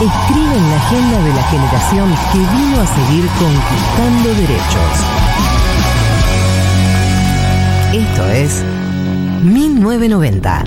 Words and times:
escriben 0.00 0.70
la 0.70 0.76
agenda 0.76 1.18
de 1.22 1.32
la 1.32 1.42
generación 1.44 2.14
que 2.30 2.38
vino 2.38 2.82
a 2.82 2.86
seguir 2.86 3.26
conquistando 3.38 4.34
derechos. 4.34 5.06
Esto 7.94 8.28
es 8.28 8.62
1990. 9.42 10.64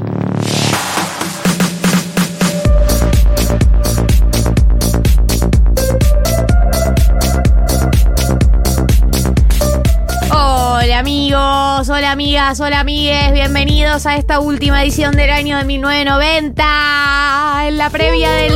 Hola 10.32 11.00
amigos, 11.00 11.90
hola 11.90 12.12
amigas, 12.12 12.60
hola 12.60 12.80
amigues, 12.80 13.32
bienvenidos 13.32 14.08
a 14.08 14.16
esta 14.16 14.40
última 14.40 14.82
edición 14.82 15.16
del 15.16 15.30
año 15.30 15.58
de 15.58 15.66
1990, 15.66 17.68
en 17.68 17.78
la 17.78 17.92
previa 17.92 18.32
del... 18.32 18.54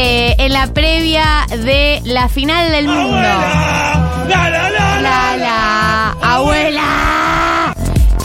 Eh, 0.00 0.36
en 0.38 0.52
la 0.52 0.68
previa 0.68 1.44
de 1.48 2.00
la 2.04 2.28
final 2.28 2.70
del 2.70 2.86
mundo. 2.86 3.10
¡La, 3.10 4.48
la, 4.48 4.70
la, 4.70 5.00
La, 5.00 5.00
la! 5.00 5.36
la, 5.36 6.10
abuela. 6.22 7.74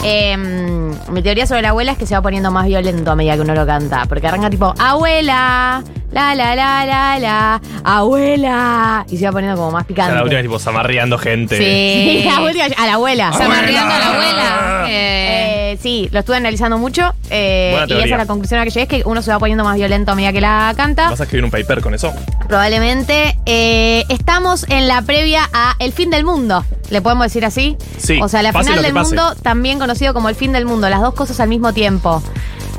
Em, 0.04 0.94
mi 1.10 1.20
teoría 1.20 1.48
sobre 1.48 1.62
la 1.62 1.70
abuela 1.70 1.90
es 1.90 1.98
que 1.98 2.06
se 2.06 2.14
va 2.14 2.22
poniendo 2.22 2.52
más 2.52 2.66
violento 2.66 3.10
a 3.10 3.16
medida 3.16 3.34
que 3.34 3.40
uno 3.40 3.56
lo 3.56 3.66
canta. 3.66 4.06
Porque 4.08 4.28
arranca 4.28 4.50
tipo, 4.50 4.72
abuela, 4.78 5.82
la, 6.14 6.34
la, 6.34 6.54
la, 6.56 6.86
la, 6.86 7.18
la, 7.18 7.60
abuela. 7.82 9.04
Y 9.10 9.16
se 9.18 9.26
va 9.26 9.32
poniendo 9.32 9.56
como 9.56 9.72
más 9.72 9.84
picante. 9.84 10.14
La 10.14 10.22
última 10.22 10.40
es 10.40 10.44
tipo 10.44 10.58
zamarreando 10.58 11.18
gente. 11.18 11.58
Sí, 11.58 12.24
la 12.28 12.40
última- 12.40 12.64
a 12.76 12.86
la 12.86 12.94
abuela. 12.94 13.32
Zamarreando 13.32 13.94
a 13.94 13.98
la 13.98 14.06
abuela. 14.12 14.84
Eh, 14.88 15.78
sí, 15.82 16.08
lo 16.12 16.20
estuve 16.20 16.36
analizando 16.36 16.78
mucho. 16.78 17.12
eh, 17.30 17.84
y 17.88 17.92
esa 17.92 18.04
es 18.04 18.10
la 18.10 18.26
conclusión 18.26 18.60
a 18.60 18.64
la 18.64 18.64
que 18.66 18.70
llegué, 18.70 18.82
es 18.82 18.88
que 19.02 19.08
uno 19.08 19.22
se 19.22 19.30
va 19.30 19.38
poniendo 19.38 19.64
más 19.64 19.76
violento 19.76 20.12
a 20.12 20.14
medida 20.14 20.32
que 20.32 20.40
la 20.40 20.72
canta. 20.76 21.10
¿Vas 21.10 21.20
a 21.20 21.24
escribir 21.24 21.44
un 21.44 21.50
paper 21.50 21.80
con 21.80 21.94
eso? 21.94 22.12
Probablemente. 22.48 23.36
Eh, 23.46 24.04
estamos 24.08 24.66
en 24.68 24.86
la 24.88 25.02
previa 25.02 25.48
a 25.52 25.74
El 25.78 25.92
fin 25.92 26.10
del 26.10 26.24
mundo. 26.24 26.64
¿Le 26.90 27.00
podemos 27.02 27.24
decir 27.26 27.44
así? 27.44 27.76
Sí, 27.98 28.20
O 28.22 28.28
sea, 28.28 28.42
la 28.42 28.52
final 28.52 28.82
del 28.82 28.94
mundo, 28.94 29.34
también 29.42 29.78
conocido 29.78 30.14
como 30.14 30.28
el 30.28 30.34
fin 30.34 30.52
del 30.52 30.66
mundo. 30.66 30.88
Las 30.88 31.00
dos 31.00 31.14
cosas 31.14 31.40
al 31.40 31.48
mismo 31.48 31.72
tiempo. 31.72 32.22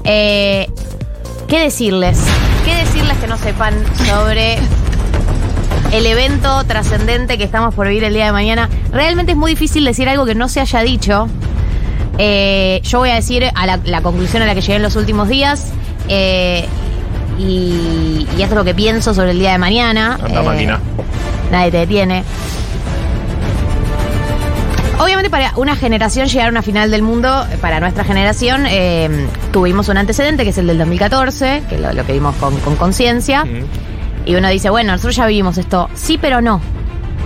Eh, 0.04 0.68
¿Qué 1.48 1.60
decirles? 1.60 2.20
¿Qué 2.66 2.76
decirles 2.76 3.18
que 3.18 3.28
no 3.28 3.38
sepan 3.38 3.74
sobre 4.06 4.58
el 5.92 6.06
evento 6.06 6.64
trascendente 6.66 7.38
que 7.38 7.44
estamos 7.44 7.74
por 7.76 7.88
vivir 7.88 8.04
el 8.04 8.14
día 8.14 8.26
de 8.26 8.32
mañana? 8.32 8.70
Realmente 8.92 9.34
es 9.34 9.38
muy 9.38 9.52
difícil 9.52 9.86
decir 9.86 10.10
algo 10.10 10.26
que 10.26 10.36
no 10.36 10.48
se 10.50 10.60
haya 10.62 10.82
dicho. 10.82 11.28
Eh, 12.18 12.82
yo 12.84 13.00
voy 13.00 13.10
a 13.10 13.16
decir 13.16 13.46
a 13.54 13.66
la, 13.66 13.80
la 13.84 14.02
conclusión 14.02 14.42
a 14.42 14.46
la 14.46 14.56
que 14.56 14.62
llegué 14.62 14.76
en 14.76 14.84
los 14.84 14.96
últimos 14.96 15.28
días. 15.30 15.72
eh, 16.08 16.66
y, 17.38 18.26
y 18.38 18.42
esto 18.42 18.54
es 18.54 18.58
lo 18.58 18.64
que 18.64 18.74
pienso 18.74 19.14
sobre 19.14 19.32
el 19.32 19.40
día 19.40 19.52
de 19.52 19.58
mañana. 19.58 20.18
Anda, 20.24 20.40
Eh, 20.42 20.44
máquina. 20.46 20.80
Nadie 21.52 21.70
te 21.72 21.78
detiene. 21.80 22.24
Obviamente 25.00 25.30
para 25.30 25.52
una 25.58 25.76
generación 25.76 26.28
llegar 26.28 26.48
a 26.48 26.52
una 26.52 26.62
final 26.62 26.90
del 26.90 27.02
mundo, 27.02 27.46
eh, 27.52 27.58
para 27.60 27.80
nuestra 27.80 28.04
generación, 28.06 28.66
eh, 28.66 29.28
tuvimos 29.52 29.90
un 29.90 29.98
antecedente 29.98 30.44
que 30.44 30.52
es 30.52 30.58
el 30.58 30.68
del 30.68 30.78
2014, 30.78 31.64
que 31.70 31.78
lo, 31.78 31.92
lo 31.92 32.06
que 32.06 32.14
vimos 32.14 32.36
con 32.36 32.56
con 32.62 32.76
conciencia. 32.76 33.46
Y 34.26 34.36
uno 34.36 34.50
dice, 34.50 34.70
bueno, 34.70 34.94
nosotros 34.94 35.18
ya 35.18 35.28
vivimos 35.28 35.58
esto. 35.58 35.90
Sí, 35.94 36.18
pero 36.18 36.42
no. 36.42 36.62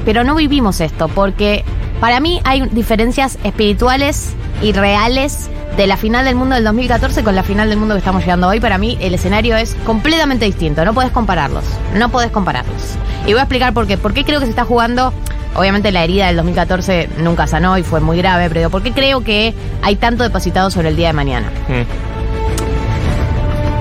Pero 0.03 0.23
no 0.23 0.35
vivimos 0.35 0.81
esto, 0.81 1.07
porque 1.09 1.63
para 2.01 2.19
mí 2.19 2.41
hay 2.43 2.61
diferencias 2.69 3.37
espirituales 3.43 4.33
y 4.61 4.73
reales 4.73 5.49
de 5.77 5.87
la 5.87 5.95
final 5.95 6.25
del 6.25 6.35
mundo 6.35 6.55
del 6.55 6.63
2014 6.65 7.23
con 7.23 7.35
la 7.35 7.43
final 7.43 7.69
del 7.69 7.77
mundo 7.77 7.93
que 7.93 7.99
estamos 7.99 8.21
llegando 8.21 8.47
hoy. 8.47 8.59
Para 8.59 8.77
mí 8.77 8.97
el 8.99 9.13
escenario 9.13 9.55
es 9.55 9.75
completamente 9.85 10.45
distinto. 10.45 10.83
No 10.83 10.93
puedes 10.93 11.11
compararlos. 11.11 11.63
No 11.95 12.09
puedes 12.09 12.31
compararlos. 12.31 12.95
Y 13.25 13.31
voy 13.31 13.39
a 13.39 13.43
explicar 13.43 13.73
por 13.73 13.87
qué. 13.87 13.97
¿Por 13.97 14.13
qué 14.13 14.25
creo 14.25 14.39
que 14.39 14.45
se 14.45 14.49
está 14.49 14.65
jugando? 14.65 15.13
Obviamente 15.55 15.91
la 15.91 16.03
herida 16.03 16.27
del 16.27 16.37
2014 16.37 17.09
nunca 17.17 17.47
sanó 17.47 17.77
y 17.77 17.83
fue 17.83 17.99
muy 17.99 18.17
grave, 18.17 18.47
pero 18.49 18.59
digo, 18.61 18.69
¿por 18.69 18.83
qué 18.83 18.91
creo 18.91 19.21
que 19.21 19.53
hay 19.81 19.95
tanto 19.95 20.23
depositado 20.23 20.69
sobre 20.69 20.89
el 20.89 20.95
día 20.95 21.07
de 21.07 21.13
mañana? 21.13 21.49
Mm. 21.67 22.09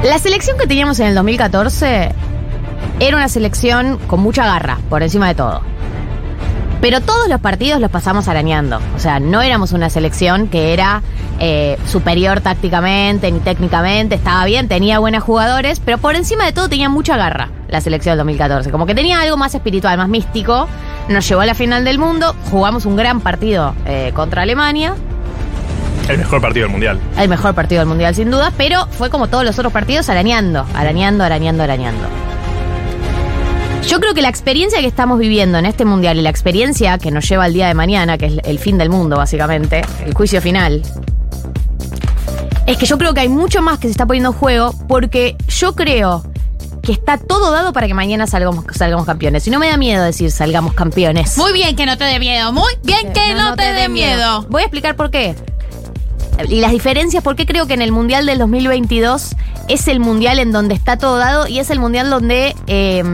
La 0.07 0.19
selección 0.19 0.57
que 0.57 0.67
teníamos 0.67 1.01
en 1.01 1.09
el 1.09 1.15
2014 1.15 2.13
era 3.01 3.17
una 3.17 3.29
selección 3.29 3.99
con 4.07 4.21
mucha 4.21 4.45
garra, 4.45 4.79
por 4.89 5.03
encima 5.03 5.29
de 5.29 5.35
todo. 5.35 5.63
Pero 6.81 7.01
todos 7.01 7.29
los 7.29 7.41
partidos 7.41 7.81
los 7.81 7.91
pasamos 7.91 8.29
arañando. 8.29 8.81
O 8.95 8.99
sea, 9.01 9.19
no 9.19 9.43
éramos 9.43 9.73
una 9.73 9.91
selección 9.91 10.49
que 10.49 10.73
era 10.73 11.03
eh, 11.41 11.77
superior 11.87 12.41
tácticamente 12.41 13.31
ni 13.33 13.41
técnicamente. 13.41 14.15
Estaba 14.15 14.45
bien, 14.45 14.69
tenía 14.69 15.01
buenos 15.01 15.25
jugadores, 15.25 15.81
pero 15.81 15.99
por 15.99 16.15
encima 16.15 16.45
de 16.45 16.53
todo 16.53 16.69
tenía 16.69 16.89
mucha 16.89 17.17
garra 17.17 17.51
la 17.69 17.81
selección 17.81 18.13
del 18.13 18.19
2014. 18.19 18.71
Como 18.71 18.87
que 18.87 18.95
tenía 18.95 19.21
algo 19.21 19.37
más 19.37 19.55
espiritual, 19.55 19.99
más 19.99 20.09
místico. 20.09 20.69
Nos 21.09 21.27
llevó 21.27 21.41
a 21.41 21.47
la 21.47 21.55
final 21.55 21.85
del 21.85 21.99
mundo. 21.99 22.35
Jugamos 22.51 22.85
un 22.85 22.97
gran 22.97 23.21
partido 23.21 23.75
eh, 23.87 24.13
contra 24.15 24.43
Alemania. 24.43 24.95
El 26.09 26.19
mejor 26.19 26.41
partido 26.41 26.65
del 26.65 26.73
mundial. 26.73 27.01
El 27.19 27.29
mejor 27.29 27.55
partido 27.55 27.81
del 27.81 27.89
mundial, 27.89 28.15
sin 28.15 28.31
duda, 28.31 28.53
pero 28.57 28.87
fue 28.91 29.11
como 29.11 29.29
todos 29.29 29.45
los 29.45 29.59
otros 29.59 29.73
partidos, 29.73 30.09
arañando, 30.09 30.67
arañando, 30.75 31.25
arañando, 31.25 31.63
arañando. 31.63 32.09
Yo 33.87 34.01
creo 34.01 34.13
que 34.13 34.21
la 34.21 34.29
experiencia 34.29 34.81
que 34.81 34.87
estamos 34.87 35.19
viviendo 35.19 35.57
en 35.59 35.65
este 35.65 35.87
mundial 35.87 36.19
y 36.19 36.23
la 36.23 36.31
experiencia 36.31 36.99
que 36.99 37.11
nos 37.11 37.27
lleva 37.27 37.45
al 37.45 37.55
día 37.55 37.69
de 37.69 37.75
mañana, 37.75 38.19
que 38.19 38.27
es 38.27 38.33
el 38.45 38.59
fin 38.59 38.77
del 38.77 38.91
mundo, 38.91 39.17
básicamente, 39.17 39.83
el 40.05 40.13
juicio 40.13 40.43
final, 40.43 40.83
es 42.67 42.77
que 42.77 42.85
yo 42.85 42.99
creo 42.99 43.15
que 43.15 43.21
hay 43.21 43.31
mucho 43.31 43.63
más 43.63 43.79
que 43.79 43.89
se 43.89 43.93
está 43.93 44.05
poniendo 44.05 44.31
en 44.31 44.35
juego 44.35 44.75
porque 44.89 45.37
yo 45.49 45.75
creo 45.75 46.23
que 46.89 46.95
está 46.95 47.19
todo 47.19 47.51
dado 47.53 47.75
para 47.75 47.87
que 47.87 47.93
mañana 47.93 48.27
salgamos, 48.27 48.65
salgamos 48.75 49.05
campeones. 49.05 49.47
Y 49.47 49.51
no 49.51 49.59
me 49.59 49.69
da 49.69 49.77
miedo 49.77 50.03
decir 50.03 50.31
salgamos 50.31 50.73
campeones. 50.73 51.37
Muy 51.37 51.53
bien 51.53 51.77
que 51.77 51.85
no 51.85 51.99
te 51.99 52.05
dé 52.05 52.19
miedo. 52.19 52.51
Muy 52.51 52.73
bien 52.83 53.13
que 53.13 53.35
no, 53.35 53.57
te 53.57 53.75
dé 53.75 53.91
miedo. 53.91 54.47
Voy 54.49 54.63
a 54.63 54.65
explicar 54.65 54.97
por 54.97 55.11
qué. 55.11 55.35
Y 56.49 56.63
las 56.63 56.71
diferencias, 56.73 57.23
por 57.23 57.37
qué 57.37 57.45
creo 57.45 57.67
que 57.67 57.75
en 57.75 57.83
el 57.83 57.93
Mundial 57.93 58.25
del 58.25 58.39
2022 58.39 59.37
es 59.69 59.87
el 59.87 60.01
Mundial 60.01 60.39
en 60.39 60.51
donde 60.51 60.75
está 60.75 60.97
todo 60.97 61.19
dado 61.19 61.47
y 61.47 61.59
es 61.59 61.69
el 61.69 61.79
Mundial 61.79 62.09
donde 62.09 62.57
eh, 62.69 63.05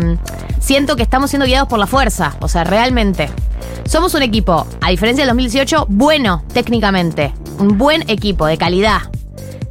siento 0.61 0.94
que 0.94 1.03
estamos 1.03 1.31
siendo 1.31 1.44
guiados 1.44 1.67
por 1.69 1.81
la 1.81 1.88
fuerza. 1.88 2.37
O 2.43 2.49
sea, 2.49 2.62
realmente. 2.62 3.29
Somos 3.87 4.15
un 4.15 4.23
equipo, 4.23 4.69
a 4.82 4.91
diferencia 4.91 5.25
del 5.25 5.31
2018, 5.31 5.87
bueno 5.88 6.44
técnicamente. 6.53 7.35
Un 7.59 7.77
buen 7.77 8.09
equipo, 8.09 8.47
de 8.47 8.56
calidad. 8.56 9.00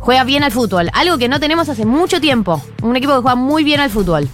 Juega 0.04 0.24
bien 0.26 0.44
al 0.44 0.52
fútbol. 0.52 0.90
Algo 0.94 1.18
que 1.18 1.30
no 1.30 1.40
tenemos 1.40 1.70
hace 1.70 1.86
mucho 1.86 2.20
tiempo. 2.20 2.62
Un 2.82 2.96
equipo 2.98 3.14
que 3.16 3.22
juega 3.22 3.36
muy 3.36 3.64
bien 3.64 3.80
al 3.80 3.90
fútbol. 3.90 4.28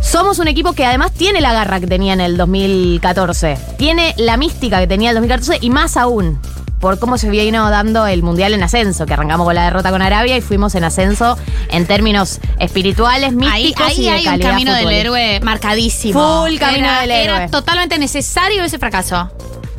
Somos 0.00 0.38
un 0.38 0.48
equipo 0.48 0.72
que 0.72 0.84
además 0.86 1.12
tiene 1.12 1.40
la 1.40 1.52
garra 1.52 1.80
que 1.80 1.86
tenía 1.86 2.12
en 2.14 2.20
el 2.20 2.36
2014. 2.36 3.56
Tiene 3.78 4.14
la 4.16 4.36
mística 4.36 4.80
que 4.80 4.86
tenía 4.86 5.10
el 5.10 5.16
2014 5.16 5.58
y 5.60 5.70
más 5.70 5.96
aún. 5.96 6.40
por 6.80 6.98
cómo 6.98 7.16
se 7.16 7.30
vino 7.30 7.70
dando 7.70 8.08
el 8.08 8.24
Mundial 8.24 8.54
en 8.54 8.62
ascenso, 8.64 9.06
que 9.06 9.12
arrancamos 9.12 9.44
con 9.46 9.54
la 9.54 9.64
derrota 9.66 9.90
con 9.92 10.02
Arabia 10.02 10.36
y 10.36 10.40
fuimos 10.40 10.74
en 10.74 10.82
ascenso 10.82 11.38
en 11.70 11.86
términos 11.86 12.40
espirituales, 12.58 13.28
Ahí, 13.28 13.36
místicos 13.36 13.86
ahí 13.86 13.98
y 14.00 14.02
de 14.02 14.10
hay 14.10 14.26
un 14.26 14.38
camino 14.40 14.74
del 14.74 14.90
héroe 14.90 15.38
marcadísimo. 15.44 16.18
Full 16.44 16.58
camino 16.58 16.86
Era- 16.88 17.00
del 17.02 17.10
héroe. 17.12 17.36
Era 17.36 17.48
totalmente 17.48 17.98
necesario 18.00 18.64
ese 18.64 18.80
fracaso. 18.80 19.30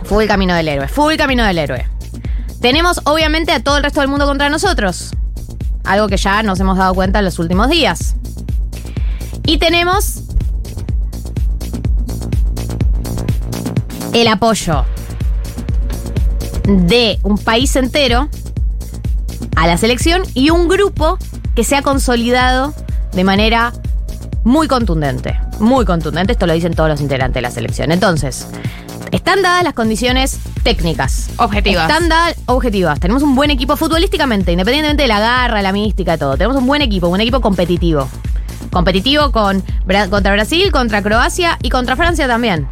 Full 0.06 0.26
camino 0.28 0.54
del 0.56 0.68
héroe, 0.70 0.88
full 0.88 1.16
camino 1.16 1.44
del 1.44 1.58
héroe. 1.58 1.86
Tenemos 2.64 3.02
obviamente 3.04 3.52
a 3.52 3.62
todo 3.62 3.76
el 3.76 3.84
resto 3.84 4.00
del 4.00 4.08
mundo 4.08 4.26
contra 4.26 4.50
nosotros. 4.50 5.12
Algo 5.84 6.08
que 6.08 6.16
ya 6.16 6.42
nos 6.44 6.62
hemos 6.62 6.78
dado 6.78 6.94
cuenta 6.94 7.20
en 7.20 7.26
los 7.26 7.38
últimos 7.38 7.70
días. 7.70 8.16
Y 9.46 9.58
tenemos 9.58 10.22
el 14.14 14.30
apoyo 14.30 14.86
de 16.64 17.20
un 17.24 17.38
país 17.38 17.76
entero 17.76 18.30
a 19.58 19.68
la 19.68 19.76
selección 19.76 20.24
y 20.34 20.50
un 20.50 20.70
grupo 20.70 21.18
que 21.56 21.66
se 21.66 21.76
ha 21.76 21.82
consolidado 21.82 22.74
de 23.12 23.26
manera 23.26 23.74
muy 24.46 24.70
contundente. 24.70 25.38
Muy 25.60 25.84
contundente, 25.84 26.32
esto 26.32 26.48
lo 26.48 26.54
dicen 26.54 26.74
todos 26.76 26.88
los 26.88 27.02
integrantes 27.02 27.36
de 27.36 27.42
la 27.42 27.52
selección. 27.52 27.92
Entonces, 27.92 28.48
están 29.12 29.42
dadas 29.42 29.66
las 29.66 29.74
condiciones 29.74 30.40
técnicas. 30.64 31.30
Objetivas. 31.38 31.90
Están 31.90 32.10
dadas 32.10 32.36
objetivas. 32.46 33.00
Tenemos 33.00 33.22
un 33.22 33.36
buen 33.36 33.52
equipo 33.52 33.76
futbolísticamente, 33.76 34.52
independientemente 34.52 35.04
de 35.04 35.08
la 35.08 35.20
garra, 35.20 35.62
la 35.62 35.72
mística, 35.72 36.18
todo. 36.18 36.38
Tenemos 36.38 36.58
un 36.58 36.66
buen 36.66 36.82
equipo, 36.82 37.08
un 37.08 37.22
equipo 37.22 37.42
competitivo. 37.42 38.08
Competitivo 38.72 39.32
con, 39.32 39.64
contra 40.10 40.34
Brasil, 40.34 40.72
contra 40.72 41.04
Croacia 41.04 41.60
y 41.62 41.70
contra 41.70 41.96
Francia 41.96 42.28
también. 42.28 42.68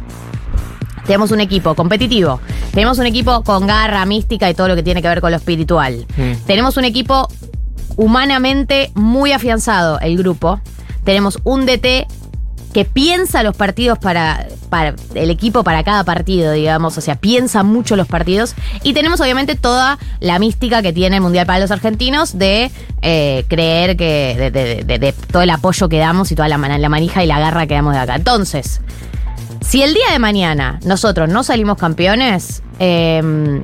Tenemos 1.06 1.30
un 1.30 1.40
equipo 1.40 1.74
competitivo. 1.74 2.40
Tenemos 2.72 2.98
un 2.98 3.06
equipo 3.06 3.42
con 3.42 3.66
garra, 3.66 4.04
mística 4.06 4.48
y 4.48 4.54
todo 4.54 4.68
lo 4.68 4.74
que 4.74 4.82
tiene 4.82 5.02
que 5.02 5.08
ver 5.08 5.20
con 5.20 5.30
lo 5.30 5.36
espiritual. 5.36 6.06
Tenemos 6.46 6.76
un 6.76 6.84
equipo 6.84 7.28
humanamente 7.96 8.90
muy 8.94 9.32
afianzado, 9.32 10.00
el 10.00 10.16
grupo. 10.16 10.60
Tenemos 11.04 11.38
un 11.44 11.66
DT 11.66 12.06
que 12.72 12.84
piensa 12.84 13.42
los 13.42 13.56
partidos 13.56 13.98
para, 13.98 14.46
el 15.14 15.30
equipo 15.30 15.62
para 15.62 15.84
cada 15.84 16.04
partido, 16.04 16.52
digamos, 16.52 16.96
o 16.96 17.00
sea, 17.00 17.16
piensa 17.16 17.62
mucho 17.62 17.96
los 17.96 18.06
partidos. 18.06 18.54
Y 18.82 18.94
tenemos 18.94 19.20
obviamente 19.20 19.54
toda 19.54 19.98
la 20.20 20.38
mística 20.38 20.82
que 20.82 20.92
tiene 20.92 21.16
el 21.16 21.22
Mundial 21.22 21.46
para 21.46 21.58
los 21.58 21.70
argentinos 21.70 22.38
de 22.38 22.70
eh, 23.02 23.44
creer 23.48 23.96
que, 23.96 24.50
de, 24.50 25.14
todo 25.30 25.42
el 25.42 25.50
apoyo 25.50 25.88
que 25.88 25.98
damos 25.98 26.32
y 26.32 26.34
toda 26.34 26.48
la, 26.48 26.56
la 26.56 26.88
manija 26.88 27.22
y 27.22 27.26
la 27.26 27.38
garra 27.38 27.66
que 27.66 27.74
damos 27.74 27.94
de 27.94 28.00
acá. 28.00 28.16
Entonces, 28.16 28.80
si 29.60 29.82
el 29.82 29.94
día 29.94 30.10
de 30.10 30.18
mañana 30.18 30.80
nosotros 30.84 31.28
no 31.28 31.42
salimos 31.42 31.76
campeones, 31.76 32.62
eh, 32.78 33.62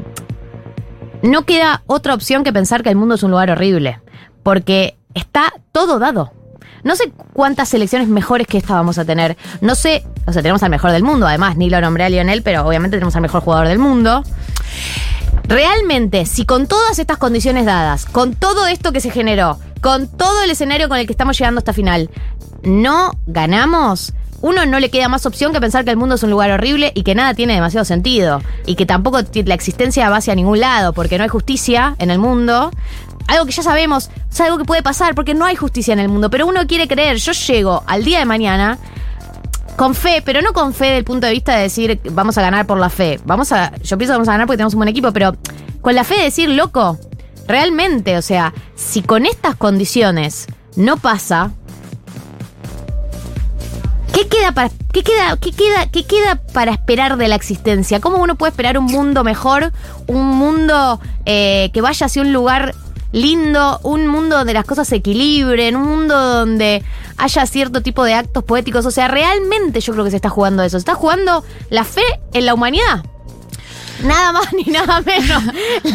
no 1.22 1.42
queda 1.42 1.82
otra 1.86 2.14
opción 2.14 2.44
que 2.44 2.52
pensar 2.52 2.82
que 2.82 2.90
el 2.90 2.96
mundo 2.96 3.14
es 3.14 3.22
un 3.22 3.30
lugar 3.30 3.50
horrible. 3.50 4.00
Porque 4.42 4.96
está 5.14 5.52
todo 5.72 5.98
dado. 5.98 6.32
No 6.84 6.96
sé 6.96 7.12
cuántas 7.32 7.68
selecciones 7.68 8.08
mejores 8.08 8.46
que 8.46 8.58
esta 8.58 8.74
vamos 8.74 8.98
a 8.98 9.04
tener. 9.04 9.36
No 9.60 9.74
sé, 9.74 10.04
o 10.26 10.32
sea, 10.32 10.42
tenemos 10.42 10.62
al 10.62 10.70
mejor 10.70 10.92
del 10.92 11.02
mundo. 11.02 11.26
Además, 11.26 11.56
ni 11.56 11.70
lo 11.70 11.80
nombré 11.80 12.04
a 12.04 12.08
Lionel, 12.08 12.42
pero 12.42 12.66
obviamente 12.66 12.96
tenemos 12.96 13.16
al 13.16 13.22
mejor 13.22 13.42
jugador 13.42 13.68
del 13.68 13.78
mundo. 13.78 14.22
Realmente, 15.44 16.26
si 16.26 16.44
con 16.44 16.66
todas 16.66 16.98
estas 16.98 17.16
condiciones 17.16 17.64
dadas, 17.64 18.04
con 18.04 18.34
todo 18.34 18.66
esto 18.66 18.92
que 18.92 19.00
se 19.00 19.10
generó, 19.10 19.58
con 19.80 20.08
todo 20.08 20.42
el 20.42 20.50
escenario 20.50 20.88
con 20.88 20.98
el 20.98 21.06
que 21.06 21.12
estamos 21.12 21.38
llegando 21.38 21.58
a 21.58 21.62
esta 21.62 21.72
final, 21.72 22.10
no 22.62 23.12
ganamos, 23.26 24.12
uno 24.40 24.66
no 24.66 24.78
le 24.78 24.90
queda 24.90 25.08
más 25.08 25.26
opción 25.26 25.52
que 25.52 25.60
pensar 25.60 25.84
que 25.84 25.90
el 25.90 25.96
mundo 25.96 26.14
es 26.14 26.22
un 26.22 26.30
lugar 26.30 26.50
horrible 26.50 26.92
y 26.94 27.02
que 27.02 27.14
nada 27.14 27.34
tiene 27.34 27.54
demasiado 27.54 27.84
sentido. 27.84 28.40
Y 28.66 28.76
que 28.76 28.86
tampoco 28.86 29.20
la 29.44 29.54
existencia 29.54 30.08
va 30.10 30.18
hacia 30.18 30.34
ningún 30.34 30.60
lado, 30.60 30.92
porque 30.92 31.18
no 31.18 31.24
hay 31.24 31.28
justicia 31.28 31.96
en 31.98 32.10
el 32.10 32.18
mundo. 32.18 32.70
Algo 33.28 33.46
que 33.46 33.52
ya 33.52 33.62
sabemos, 33.62 34.10
es 34.30 34.40
algo 34.40 34.58
que 34.58 34.64
puede 34.64 34.82
pasar, 34.82 35.14
porque 35.14 35.34
no 35.34 35.44
hay 35.44 35.54
justicia 35.54 35.92
en 35.92 36.00
el 36.00 36.08
mundo. 36.08 36.30
Pero 36.30 36.46
uno 36.46 36.66
quiere 36.66 36.88
creer, 36.88 37.18
yo 37.18 37.32
llego 37.32 37.84
al 37.86 38.04
día 38.04 38.18
de 38.18 38.24
mañana 38.24 38.78
con 39.76 39.94
fe, 39.94 40.22
pero 40.24 40.42
no 40.42 40.52
con 40.52 40.74
fe 40.74 40.86
del 40.86 41.04
punto 41.04 41.28
de 41.28 41.34
vista 41.34 41.54
de 41.54 41.62
decir 41.62 42.00
vamos 42.10 42.36
a 42.36 42.42
ganar 42.42 42.66
por 42.66 42.78
la 42.78 42.90
fe. 42.90 43.20
Vamos 43.24 43.52
a, 43.52 43.70
yo 43.76 43.96
pienso 43.96 44.12
que 44.12 44.16
vamos 44.16 44.28
a 44.28 44.32
ganar 44.32 44.46
porque 44.46 44.56
tenemos 44.56 44.74
un 44.74 44.78
buen 44.78 44.88
equipo, 44.88 45.12
pero 45.12 45.36
con 45.80 45.94
la 45.94 46.02
fe 46.02 46.16
de 46.16 46.24
decir, 46.24 46.48
loco, 46.48 46.98
realmente, 47.46 48.16
o 48.18 48.22
sea, 48.22 48.52
si 48.74 49.02
con 49.02 49.24
estas 49.24 49.54
condiciones 49.54 50.46
no 50.74 50.96
pasa, 50.96 51.52
¿qué 54.12 54.26
queda 54.26 54.50
para 54.50 54.70
qué 54.92 55.02
queda 55.04 55.36
qué 55.36 55.52
queda 55.52 55.86
qué 55.90 56.04
queda 56.04 56.42
para 56.52 56.72
esperar 56.72 57.16
de 57.16 57.28
la 57.28 57.36
existencia? 57.36 58.00
¿Cómo 58.00 58.16
uno 58.16 58.34
puede 58.34 58.50
esperar 58.50 58.78
un 58.78 58.86
mundo 58.86 59.22
mejor, 59.22 59.72
un 60.08 60.26
mundo 60.26 61.00
eh, 61.24 61.70
que 61.72 61.80
vaya 61.80 62.06
hacia 62.06 62.22
un 62.22 62.32
lugar 62.32 62.74
lindo, 63.12 63.80
un 63.82 64.06
mundo 64.06 64.36
donde 64.36 64.54
las 64.54 64.64
cosas 64.64 64.88
se 64.88 64.96
equilibren, 64.96 65.76
un 65.76 65.86
mundo 65.86 66.18
donde 66.18 66.82
haya 67.16 67.46
cierto 67.46 67.82
tipo 67.82 68.04
de 68.04 68.14
actos 68.14 68.44
poéticos. 68.44 68.86
O 68.86 68.90
sea, 68.90 69.08
realmente 69.08 69.80
yo 69.80 69.92
creo 69.92 70.04
que 70.04 70.10
se 70.10 70.16
está 70.16 70.28
jugando 70.28 70.62
eso. 70.62 70.78
Se 70.78 70.82
está 70.82 70.94
jugando 70.94 71.44
la 71.70 71.84
fe 71.84 72.02
en 72.32 72.46
la 72.46 72.54
humanidad. 72.54 73.04
Nada 74.02 74.32
más 74.32 74.52
ni 74.52 74.64
nada 74.64 75.00
menos. 75.00 75.42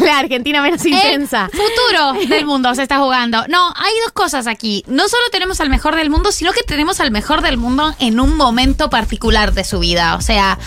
La 0.00 0.18
Argentina 0.18 0.62
menos 0.62 0.84
intensa. 0.84 1.48
El 1.52 1.58
futuro 1.58 2.28
del 2.28 2.46
mundo 2.46 2.74
se 2.74 2.82
está 2.82 2.98
jugando. 2.98 3.44
No, 3.48 3.72
hay 3.76 3.92
dos 4.04 4.12
cosas 4.12 4.46
aquí. 4.46 4.84
No 4.86 5.08
solo 5.08 5.22
tenemos 5.30 5.60
al 5.60 5.70
mejor 5.70 5.96
del 5.96 6.10
mundo, 6.10 6.32
sino 6.32 6.52
que 6.52 6.62
tenemos 6.62 7.00
al 7.00 7.10
mejor 7.10 7.42
del 7.42 7.56
mundo 7.56 7.94
en 7.98 8.20
un 8.20 8.36
momento 8.36 8.90
particular 8.90 9.52
de 9.52 9.64
su 9.64 9.78
vida. 9.78 10.16
O 10.16 10.20
sea, 10.20 10.58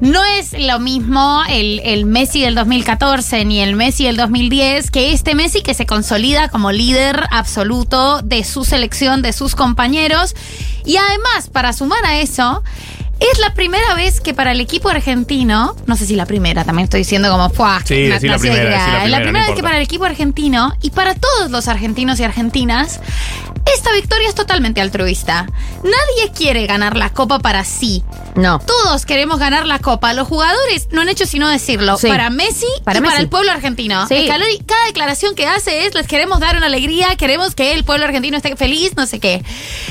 no 0.00 0.24
es 0.24 0.52
lo 0.58 0.78
mismo 0.80 1.42
el, 1.48 1.80
el 1.84 2.04
Messi 2.04 2.42
del 2.42 2.54
2014 2.54 3.44
ni 3.44 3.60
el 3.60 3.76
Messi 3.76 4.04
del 4.04 4.16
2010 4.16 4.90
que 4.90 5.12
este 5.12 5.34
Messi 5.34 5.62
que 5.62 5.74
se 5.74 5.86
consolida 5.86 6.48
como 6.48 6.72
líder 6.72 7.26
absoluto 7.30 8.20
de 8.22 8.44
su 8.44 8.64
selección, 8.64 9.22
de 9.22 9.32
sus 9.32 9.54
compañeros. 9.54 10.34
Y 10.84 10.96
además, 10.96 11.48
para 11.50 11.72
sumar 11.72 12.04
a 12.04 12.18
eso, 12.18 12.62
es 13.32 13.38
la 13.38 13.54
primera 13.54 13.94
vez 13.94 14.20
que 14.20 14.34
para 14.34 14.52
el 14.52 14.60
equipo 14.60 14.88
argentino, 14.88 15.76
no 15.86 15.96
sé 15.96 16.06
si 16.06 16.16
la 16.16 16.26
primera, 16.26 16.64
también 16.64 16.84
estoy 16.84 17.00
diciendo 17.00 17.30
como 17.30 17.50
fue. 17.50 17.62
Sí, 17.84 18.08
la 18.08 18.18
primera, 18.38 18.64
la 18.64 19.04
Es 19.04 19.10
la 19.10 19.20
primera, 19.20 19.40
no 19.40 19.46
vez 19.46 19.56
que 19.56 19.62
para 19.62 19.76
el 19.76 19.82
equipo 19.82 20.04
argentino 20.04 20.72
y 20.82 20.90
para 20.90 21.14
todos 21.14 21.50
los 21.50 21.68
argentinos 21.68 22.18
y 22.20 22.24
argentinas, 22.24 23.00
esta 23.66 23.92
victoria 23.92 24.28
es 24.28 24.34
totalmente 24.34 24.80
altruista. 24.80 25.46
Nadie 25.82 26.32
quiere 26.36 26.66
ganar 26.66 26.96
la 26.96 27.10
copa 27.10 27.38
para 27.38 27.64
sí. 27.64 28.02
No. 28.34 28.58
Todos 28.60 29.06
queremos 29.06 29.38
ganar 29.38 29.66
la 29.66 29.78
copa. 29.78 30.12
Los 30.14 30.28
jugadores 30.28 30.88
no 30.90 31.00
han 31.02 31.08
hecho 31.08 31.26
sino 31.26 31.48
decirlo. 31.48 31.96
Sí. 31.96 32.08
Para 32.08 32.30
Messi 32.30 32.66
Para 32.84 32.98
y 32.98 33.00
para 33.00 33.12
Messi. 33.12 33.22
el 33.22 33.28
pueblo 33.28 33.52
argentino. 33.52 34.06
Sí. 34.06 34.24
Scaloni, 34.26 34.58
cada 34.60 34.84
declaración 34.86 35.34
que 35.34 35.46
hace 35.46 35.86
es 35.86 35.94
les 35.94 36.06
queremos 36.06 36.40
dar 36.40 36.56
una 36.56 36.66
alegría, 36.66 37.14
queremos 37.16 37.54
que 37.54 37.72
el 37.72 37.84
pueblo 37.84 38.04
argentino 38.06 38.36
esté 38.36 38.54
feliz, 38.56 38.92
no 38.96 39.06
sé 39.06 39.20
qué. 39.20 39.44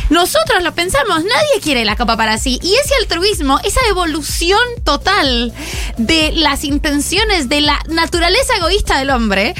Nosotros 0.09 0.63
lo 0.63 0.74
pensamos, 0.74 1.24
nadie 1.24 1.62
quiere 1.62 1.85
la 1.85 1.95
copa 1.95 2.17
para 2.17 2.38
sí. 2.38 2.59
Y 2.62 2.75
ese 2.75 2.95
altruismo, 3.01 3.59
esa 3.63 3.79
evolución 3.89 4.59
total 4.83 5.53
de 5.98 6.31
las 6.34 6.63
intenciones, 6.63 7.50
de 7.50 7.62
la 7.62 7.79
naturaleza 7.89 8.55
egoísta 8.57 8.98
del 9.00 9.10
hombre, 9.12 9.53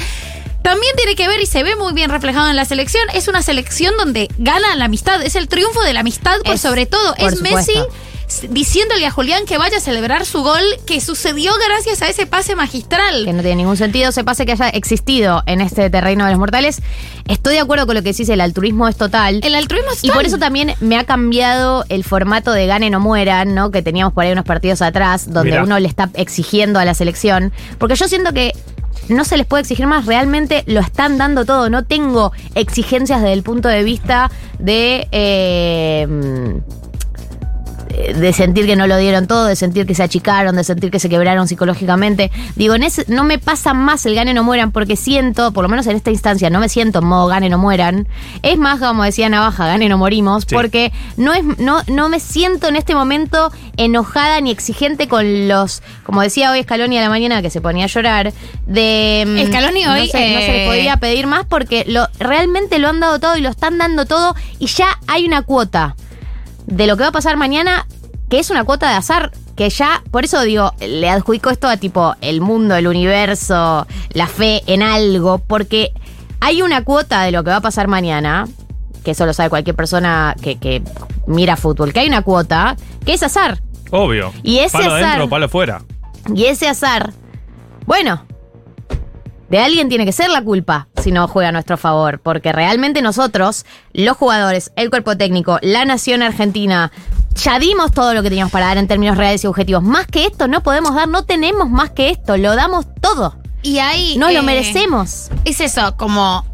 también 0.62 0.92
tiene 0.96 1.14
que 1.16 1.28
ver 1.28 1.40
y 1.40 1.46
se 1.46 1.62
ve 1.62 1.76
muy 1.76 1.92
bien 1.92 2.10
reflejado 2.10 2.48
en 2.48 2.56
la 2.56 2.64
selección. 2.64 3.02
Es 3.14 3.28
una 3.28 3.42
selección 3.42 3.94
donde 3.96 4.28
gana 4.38 4.74
la 4.76 4.84
amistad, 4.86 5.22
es 5.22 5.36
el 5.36 5.48
triunfo 5.48 5.82
de 5.82 5.92
la 5.92 6.00
amistad 6.00 6.38
por 6.44 6.54
Es, 6.54 6.60
sobre 6.60 6.86
todo. 6.86 7.14
por 7.16 7.32
es 7.32 7.40
Messi 7.40 7.72
supuesto. 7.72 7.92
diciéndole 8.48 9.04
a 9.06 9.10
Julián 9.10 9.44
que 9.44 9.58
vaya 9.58 9.76
a 9.76 9.80
celebrar 9.80 10.24
su 10.24 10.42
gol 10.42 10.62
que 10.86 11.00
sucedió 11.02 11.52
gracias 11.68 12.00
a 12.00 12.08
ese 12.08 12.26
pase 12.26 12.54
magistral. 12.56 13.24
que 13.26 13.32
no 13.32 13.42
tiene 13.42 13.56
ningún 13.56 13.76
sentido 13.76 14.08
ese 14.10 14.24
pase 14.24 14.46
que 14.46 14.52
haya 14.52 14.68
existido 14.70 15.42
en 15.46 15.60
este 15.60 15.90
terreno 15.90 16.24
de 16.24 16.30
los 16.30 16.38
mortales. 16.40 16.80
Estoy 17.28 17.54
de 17.54 17.60
acuerdo 17.60 17.84
con 17.86 17.94
lo 17.94 18.02
que 18.02 18.10
decís, 18.12 18.28
el 18.30 18.40
altruismo 18.40 18.88
es 18.88 18.96
total. 18.96 19.40
El 19.44 19.54
altruismo 19.54 19.90
es 19.92 20.02
Y 20.02 20.06
por 20.08 20.14
total. 20.16 20.26
eso 20.26 20.38
también 20.38 20.74
me 20.80 20.96
ha 20.96 21.04
cambiado 21.04 21.84
el 21.90 22.04
formato 22.04 22.52
de 22.52 22.66
ganen 22.66 22.94
o 22.94 23.00
mueran, 23.00 23.54
¿no? 23.54 23.70
Que 23.70 23.82
teníamos 23.82 24.14
por 24.14 24.24
ahí 24.24 24.32
unos 24.32 24.44
partidos 24.44 24.80
atrás, 24.80 25.26
donde 25.30 25.50
Mirá. 25.50 25.64
uno 25.64 25.78
le 25.78 25.88
está 25.88 26.08
exigiendo 26.14 26.78
a 26.78 26.84
la 26.84 26.94
selección. 26.94 27.52
Porque 27.78 27.96
yo 27.96 28.08
siento 28.08 28.32
que 28.32 28.54
no 29.08 29.24
se 29.24 29.36
les 29.36 29.46
puede 29.46 29.62
exigir 29.62 29.86
más, 29.86 30.06
realmente 30.06 30.64
lo 30.66 30.80
están 30.80 31.18
dando 31.18 31.44
todo. 31.44 31.70
No 31.70 31.84
tengo 31.84 32.32
exigencias 32.54 33.20
desde 33.20 33.34
el 33.34 33.42
punto 33.42 33.68
de 33.68 33.82
vista 33.82 34.30
de. 34.58 35.08
eh, 35.12 36.60
de 37.92 38.32
sentir 38.32 38.66
que 38.66 38.76
no 38.76 38.86
lo 38.86 38.96
dieron 38.96 39.26
todo, 39.26 39.44
de 39.46 39.56
sentir 39.56 39.86
que 39.86 39.94
se 39.94 40.02
achicaron, 40.02 40.56
de 40.56 40.64
sentir 40.64 40.90
que 40.90 40.98
se 40.98 41.08
quebraron 41.08 41.46
psicológicamente. 41.48 42.30
Digo, 42.56 42.74
en 42.74 42.82
ese, 42.82 43.04
no 43.08 43.24
me 43.24 43.38
pasa 43.38 43.74
más 43.74 44.06
el 44.06 44.14
ganen 44.14 44.38
o 44.38 44.44
mueran 44.44 44.72
porque 44.72 44.96
siento, 44.96 45.52
por 45.52 45.62
lo 45.62 45.68
menos 45.68 45.86
en 45.86 45.96
esta 45.96 46.10
instancia, 46.10 46.50
no 46.50 46.60
me 46.60 46.68
siento 46.68 47.00
en 47.00 47.06
modo 47.06 47.26
ganen 47.26 47.52
o 47.54 47.58
mueran. 47.58 48.08
Es 48.42 48.58
más, 48.58 48.80
como 48.80 49.04
decía 49.04 49.28
Navaja, 49.28 49.66
ganen 49.66 49.92
o 49.92 49.98
morimos, 49.98 50.44
Sí. 50.48 50.54
porque 50.54 50.92
no, 51.16 51.32
es, 51.34 51.44
no, 51.58 51.82
no 51.86 52.08
me 52.08 52.18
siento 52.20 52.68
en 52.68 52.76
este 52.76 52.94
momento 52.94 53.52
enojada 53.76 54.40
ni 54.40 54.50
exigente 54.50 55.08
con 55.08 55.48
los, 55.48 55.82
como 56.04 56.22
decía 56.22 56.50
hoy 56.50 56.62
Scaloni 56.62 56.98
a 56.98 57.02
la 57.02 57.08
mañana 57.08 57.42
que 57.42 57.50
se 57.50 57.60
ponía 57.60 57.84
a 57.84 57.88
llorar, 57.88 58.32
de... 58.66 59.24
mm, 59.26 59.46
Scaloni 59.48 59.84
no 59.84 59.92
hoy, 59.92 60.00
no 60.00 60.06
se 60.06 60.18
le 60.18 60.64
eh, 60.64 60.68
podía 60.68 60.96
pedir 60.96 61.26
más 61.26 61.44
porque 61.46 61.84
lo, 61.86 62.06
realmente 62.18 62.78
lo 62.78 62.88
han 62.88 63.00
dado 63.00 63.18
todo 63.18 63.36
y 63.36 63.40
lo 63.40 63.50
están 63.50 63.78
dando 63.78 64.06
todo 64.06 64.34
y 64.58 64.66
ya 64.66 64.98
hay 65.06 65.26
una 65.26 65.42
cuota 65.42 65.94
de 66.76 66.86
lo 66.86 66.96
que 66.96 67.02
va 67.02 67.08
a 67.08 67.12
pasar 67.12 67.36
mañana, 67.36 67.86
que 68.28 68.38
es 68.38 68.50
una 68.50 68.64
cuota 68.64 68.88
de 68.88 68.96
azar 68.96 69.30
que 69.56 69.68
ya, 69.68 70.02
por 70.10 70.24
eso 70.24 70.40
digo, 70.42 70.72
le 70.80 71.08
adjudico 71.10 71.50
esto 71.50 71.68
a 71.68 71.76
tipo 71.76 72.14
el 72.22 72.40
mundo, 72.40 72.74
el 72.74 72.86
universo, 72.86 73.86
la 74.12 74.26
fe 74.26 74.62
en 74.66 74.82
algo, 74.82 75.38
porque 75.38 75.92
hay 76.40 76.62
una 76.62 76.82
cuota 76.82 77.22
de 77.22 77.32
lo 77.32 77.44
que 77.44 77.50
va 77.50 77.56
a 77.56 77.60
pasar 77.60 77.86
mañana, 77.88 78.48
que 79.04 79.10
eso 79.10 79.26
lo 79.26 79.34
sabe 79.34 79.50
cualquier 79.50 79.76
persona 79.76 80.34
que, 80.40 80.56
que 80.58 80.82
mira 81.26 81.56
fútbol, 81.56 81.92
que 81.92 82.00
hay 82.00 82.08
una 82.08 82.22
cuota 82.22 82.76
que 83.04 83.12
es 83.12 83.22
azar. 83.22 83.60
Obvio. 83.90 84.32
Y 84.42 84.58
ese 84.60 84.78
palo 84.78 84.94
azar- 84.94 85.02
adentro, 85.04 85.28
palo 85.28 85.46
afuera. 85.46 85.82
Y 86.34 86.46
ese 86.46 86.66
azar, 86.68 87.12
bueno, 87.84 88.24
de 89.52 89.58
alguien 89.58 89.90
tiene 89.90 90.06
que 90.06 90.12
ser 90.12 90.30
la 90.30 90.42
culpa 90.42 90.88
si 91.02 91.12
no 91.12 91.28
juega 91.28 91.50
a 91.50 91.52
nuestro 91.52 91.76
favor, 91.76 92.20
porque 92.20 92.52
realmente 92.52 93.02
nosotros, 93.02 93.66
los 93.92 94.16
jugadores, 94.16 94.72
el 94.76 94.88
cuerpo 94.88 95.18
técnico, 95.18 95.58
la 95.60 95.84
nación 95.84 96.22
argentina, 96.22 96.90
ya 97.34 97.58
dimos 97.58 97.92
todo 97.92 98.14
lo 98.14 98.22
que 98.22 98.30
teníamos 98.30 98.50
para 98.50 98.68
dar 98.68 98.78
en 98.78 98.88
términos 98.88 99.18
reales 99.18 99.44
y 99.44 99.46
objetivos. 99.46 99.82
Más 99.82 100.06
que 100.06 100.24
esto 100.24 100.48
no 100.48 100.62
podemos 100.62 100.94
dar, 100.94 101.06
no 101.06 101.26
tenemos 101.26 101.68
más 101.68 101.90
que 101.90 102.08
esto, 102.08 102.38
lo 102.38 102.56
damos 102.56 102.86
todo. 103.02 103.36
Y 103.62 103.78
ahí. 103.78 104.16
No 104.16 104.30
lo 104.30 104.38
eh, 104.38 104.42
merecemos. 104.42 105.28
Es 105.44 105.60
eso, 105.60 105.98
como 105.98 106.46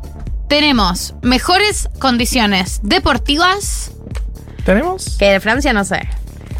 tenemos 0.48 1.14
mejores 1.22 1.88
condiciones 2.00 2.80
deportivas. 2.82 3.92
¿Tenemos? 4.64 5.16
Que 5.18 5.26
de 5.26 5.38
Francia 5.38 5.72
no 5.72 5.84
sé. 5.84 6.00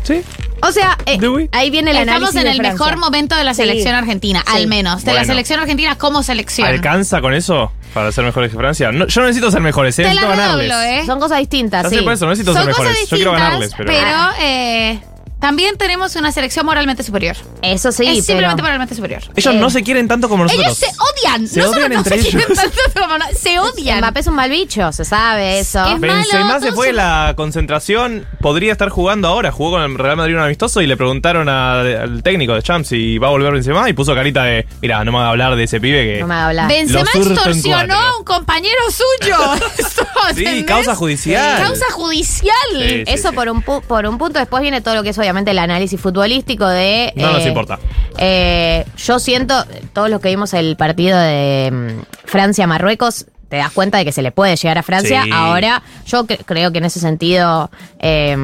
Sí. 0.04 0.23
O 0.62 0.72
sea, 0.72 0.96
eh, 1.06 1.18
ahí 1.52 1.70
viene 1.70 1.90
el 1.92 1.98
Estamos 1.98 2.16
análisis 2.30 2.36
en 2.36 2.44
de 2.44 2.50
el 2.50 2.56
Francia. 2.56 2.72
mejor 2.86 2.98
momento 2.98 3.36
de 3.36 3.44
la 3.44 3.54
Sí. 3.54 3.62
selección 3.62 3.94
argentina, 3.94 4.42
Sí. 4.46 4.56
al 4.56 4.66
menos. 4.66 5.04
De 5.04 5.12
la 5.12 5.20
Bueno. 5.20 5.32
selección 5.32 5.60
argentina 5.60 5.96
como 5.96 6.22
selección. 6.22 6.66
¿Alcanza 6.68 7.20
con 7.20 7.34
eso 7.34 7.72
para 7.94 8.10
ser 8.12 8.24
mejores 8.24 8.50
que 8.50 8.56
Francia? 8.56 8.90
No, 8.92 9.06
yo 9.06 9.20
no 9.20 9.26
necesito 9.28 9.50
ser 9.50 9.60
mejores, 9.60 9.98
eh, 9.98 10.02
Te 10.02 10.08
la 10.14 10.22
necesito 10.22 10.36
ganarles. 10.42 10.72
¿eh? 10.72 11.02
Son 11.06 11.20
cosas 11.20 11.38
distintas, 11.38 11.84
Ya 11.84 11.88
sí. 11.90 11.96
sé 11.96 12.02
por 12.02 12.12
eso, 12.12 12.24
no 12.24 12.30
necesito 12.32 12.52
Son 12.52 12.64
ser 12.64 12.72
cosas 12.72 12.84
mejores. 12.86 13.08
Yo 13.10 13.16
quiero 13.16 13.30
distintas, 13.32 13.48
ganarles, 13.52 13.74
pero. 13.76 13.92
pero 13.92 14.18
eh, 14.40 15.00
también 15.40 15.76
tenemos 15.78 16.16
una 16.16 16.33
selección 16.33 16.66
moralmente 16.66 17.02
superior. 17.02 17.37
Eso 17.62 17.92
sí, 17.92 18.07
es 18.07 18.26
simplemente 18.26 18.57
pero- 18.57 18.62
moralmente 18.64 18.95
superior. 18.95 19.23
Ellos 19.37 19.54
Eh, 19.54 19.59
no 19.59 19.71
se 19.71 19.83
quieren 19.83 20.09
tanto 20.09 20.28
como 20.28 20.45
nosotros. 20.45 20.66
Ellos 20.66 20.78
se 20.78 20.87
odian. 20.87 21.47
Se 21.49 21.61
no 21.61 21.66
solo 21.66 21.76
odian 21.78 21.92
no 21.92 21.99
entre 21.99 22.18
se 22.23 22.28
quieren 22.30 22.47
ellos. 22.50 22.59
tanto 22.62 23.00
como 23.00 23.18
no- 23.18 23.25
se 23.37 23.59
odian. 23.61 23.99
Mbappé 23.99 24.21
es 24.21 24.26
un 24.26 24.35
mal 24.35 24.50
bicho, 24.50 24.92
se 24.92 25.04
sabe 25.04 25.61
eso. 25.61 25.85
Es 25.87 26.00
Benzema 26.00 26.45
malo, 26.45 26.61
se 26.61 26.66
todos 26.66 26.75
fue 26.75 26.87
de 26.88 26.92
son- 26.92 26.97
la 26.97 27.33
concentración, 27.37 28.26
podría 28.40 28.73
estar 28.73 28.88
jugando 28.88 29.28
ahora, 29.28 29.52
jugó 29.52 29.73
con 29.73 29.83
el 29.83 29.97
Real 29.99 30.16
Madrid 30.16 30.35
un 30.35 30.40
amistoso 30.42 30.80
y 30.80 30.87
le 30.87 30.97
preguntaron 30.97 31.49
a- 31.49 31.80
al 31.80 32.23
técnico 32.23 32.54
de 32.54 32.62
Champs 32.62 32.88
si 32.88 33.18
va 33.18 33.28
a 33.28 33.30
volver 33.30 33.52
Benzema 33.52 33.88
y 33.88 33.92
puso 33.92 34.14
carita 34.14 34.42
de, 34.45 34.66
mira, 34.83 35.04
no 35.04 35.12
me 35.12 35.18
haga 35.18 35.30
hablar 35.30 35.57
de 35.57 35.64
ese 35.64 35.80
pibe 35.80 36.04
que... 36.14 36.21
No 36.21 36.26
me 36.26 36.35
haga 36.35 36.49
hablar. 36.49 36.68
Benzema 36.68 37.00
en 37.14 37.23
extorsionó 37.33 37.76
cuatro. 37.76 37.95
a 37.97 38.18
un 38.18 38.25
compañero 38.25 38.75
suyo. 38.90 39.37
Sí, 40.34 40.40
¿entendés? 40.44 40.64
causa 40.66 40.94
judicial. 40.94 41.62
Causa 41.62 41.84
judicial. 41.92 42.54
Sí, 42.72 43.04
Eso 43.06 43.30
sí. 43.30 43.34
Por, 43.34 43.48
un 43.48 43.62
pu- 43.64 43.82
por 43.82 44.06
un 44.06 44.18
punto, 44.18 44.38
después 44.38 44.60
viene 44.62 44.80
todo 44.80 44.94
lo 44.94 45.02
que 45.02 45.10
es 45.10 45.18
obviamente 45.18 45.50
el 45.52 45.58
análisis 45.58 46.00
futbolístico 46.00 46.66
de... 46.68 47.12
No 47.16 47.32
nos 47.32 47.42
eh, 47.44 47.48
importa. 47.48 47.78
eh, 48.18 48.84
yo 48.96 49.18
siento, 49.18 49.64
todos 49.92 50.10
los 50.10 50.20
que 50.20 50.28
vimos 50.28 50.52
el 50.54 50.76
partido 50.76 51.18
de 51.18 51.70
mm, 51.72 52.26
Francia-Marruecos, 52.26 53.26
te 53.48 53.56
das 53.56 53.72
cuenta 53.72 53.96
de 53.98 54.04
que 54.04 54.12
se 54.12 54.20
le 54.20 54.30
puede 54.30 54.56
llegar 54.56 54.76
a 54.76 54.82
Francia. 54.82 55.22
Sí. 55.25 55.30
Ahora, 55.32 55.82
yo 56.06 56.26
cre- 56.26 56.40
creo 56.44 56.70
que 56.70 56.78
en 56.78 56.84
ese 56.84 57.00
sentido, 57.00 57.70
eh, 57.98 58.37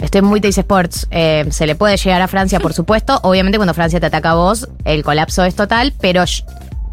estoy 0.00 0.22
muy 0.22 0.40
Teis 0.40 0.56
Sports, 0.56 1.06
eh, 1.10 1.44
se 1.50 1.66
le 1.66 1.74
puede 1.74 1.96
llegar 1.98 2.22
a 2.22 2.28
Francia, 2.28 2.58
por 2.58 2.72
supuesto. 2.72 3.20
Obviamente 3.24 3.58
cuando 3.58 3.74
Francia 3.74 4.00
te 4.00 4.06
ataca 4.06 4.30
a 4.30 4.34
vos, 4.34 4.66
el 4.84 5.02
colapso 5.04 5.44
es 5.44 5.54
total, 5.54 5.92
pero 6.00 6.22
sh- 6.22 6.44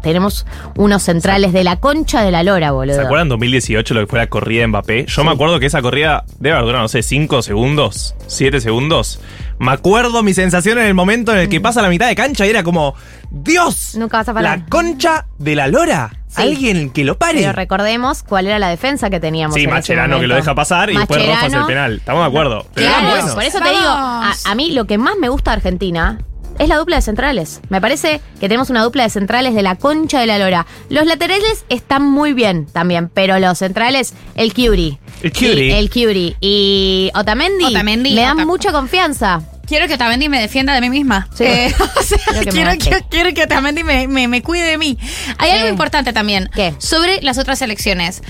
tenemos 0.06 0.46
unos 0.76 1.02
centrales 1.02 1.52
de 1.52 1.64
la 1.64 1.76
concha 1.76 2.22
de 2.22 2.30
la 2.30 2.42
lora, 2.42 2.70
boludo. 2.70 2.94
¿Se 2.96 3.02
acuerdan 3.02 3.28
2018 3.28 3.94
lo 3.94 4.00
que 4.00 4.06
fue 4.06 4.18
la 4.18 4.28
corrida 4.28 4.60
de 4.60 4.66
Mbappé? 4.68 5.06
Yo 5.06 5.24
me 5.24 5.32
acuerdo 5.32 5.58
que 5.58 5.66
esa 5.66 5.82
corrida 5.82 6.24
debe 6.38 6.54
haber 6.54 6.66
durado, 6.66 6.82
no 6.82 6.88
sé, 6.88 7.02
5 7.02 7.42
segundos, 7.42 8.14
7 8.28 8.60
segundos. 8.60 9.20
Me 9.58 9.72
acuerdo 9.72 10.22
mi 10.22 10.34
sensación 10.34 10.78
en 10.78 10.86
el 10.86 10.94
momento 10.94 11.32
en 11.32 11.38
el 11.38 11.48
que 11.48 11.60
pasa 11.60 11.82
la 11.82 11.88
mitad 11.88 12.06
de 12.08 12.14
cancha 12.14 12.46
y 12.46 12.50
era 12.50 12.62
como, 12.62 12.94
Dios, 13.30 13.94
Nunca 13.96 14.18
vas 14.18 14.28
a 14.28 14.34
parar. 14.34 14.58
la 14.60 14.66
concha 14.66 15.26
de 15.38 15.56
la 15.56 15.66
lora. 15.66 16.10
Sí. 16.28 16.42
Alguien 16.42 16.90
que 16.90 17.02
lo 17.04 17.16
pare. 17.16 17.38
Pero 17.40 17.52
recordemos 17.52 18.22
cuál 18.22 18.46
era 18.46 18.58
la 18.58 18.68
defensa 18.68 19.08
que 19.08 19.18
teníamos. 19.20 19.54
Sí, 19.54 19.62
en 19.62 19.68
ese 19.70 19.74
Macherano 19.74 20.20
que 20.20 20.26
lo 20.26 20.34
deja 20.34 20.54
pasar 20.54 20.90
y 20.90 20.96
después 20.96 21.24
Rojas 21.26 21.52
el 21.52 21.64
penal. 21.64 21.94
Estamos 21.96 22.22
de 22.24 22.28
acuerdo. 22.28 22.66
Pero 22.74 22.86
Claro, 22.88 23.02
eran 23.06 23.10
buenos. 23.16 23.34
por 23.34 23.42
eso 23.44 23.58
te 23.60 23.68
digo, 23.70 23.80
a, 23.88 24.34
a 24.44 24.54
mí 24.54 24.72
lo 24.72 24.84
que 24.84 24.98
más 24.98 25.14
me 25.18 25.30
gusta 25.30 25.52
de 25.52 25.56
Argentina 25.56 26.18
es 26.58 26.68
la 26.68 26.76
dupla 26.76 26.96
de 26.96 27.02
centrales. 27.02 27.60
Me 27.68 27.80
parece 27.80 28.20
que 28.40 28.48
tenemos 28.48 28.70
una 28.70 28.82
dupla 28.82 29.02
de 29.04 29.10
centrales 29.10 29.54
de 29.54 29.62
la 29.62 29.76
concha 29.76 30.20
de 30.20 30.26
la 30.26 30.38
lora. 30.38 30.66
Los 30.88 31.06
laterales 31.06 31.64
están 31.68 32.02
muy 32.02 32.32
bien 32.32 32.66
también, 32.66 33.08
pero 33.12 33.38
los 33.38 33.58
centrales, 33.58 34.14
el 34.34 34.52
Curie. 34.54 34.98
El 35.22 35.32
Curie. 35.32 35.66
Y, 35.68 35.72
el 35.72 35.90
Curie. 35.90 36.36
Y 36.40 37.10
Otamendi, 37.14 37.64
Otamendi, 37.64 38.14
me 38.14 38.20
dan 38.22 38.38
Otam- 38.38 38.46
mucha 38.46 38.72
confianza. 38.72 39.40
Quiero 39.66 39.88
que 39.88 39.94
Otamendi 39.94 40.28
me 40.28 40.40
defienda 40.40 40.74
de 40.74 40.80
mí 40.80 40.90
misma. 40.90 41.28
Sí. 41.34 41.42
Eh, 41.44 41.74
o 41.98 42.02
sea, 42.02 42.18
Quiero 42.18 42.40
que 42.40 42.52
me 42.52 42.78
quiero, 42.78 42.98
que, 42.98 43.04
quiero 43.10 43.34
que 43.34 43.42
Otamendi 43.42 43.82
me, 43.82 44.06
me, 44.06 44.28
me 44.28 44.42
cuide 44.42 44.64
de 44.64 44.78
mí. 44.78 44.96
Hay 45.38 45.50
algo 45.50 45.66
Eh. 45.66 45.70
importante 45.70 46.12
también 46.12 46.48
¿Qué? 46.54 46.74
sobre 46.78 47.20
las 47.22 47.38
otras 47.38 47.60
elecciones. 47.62 48.22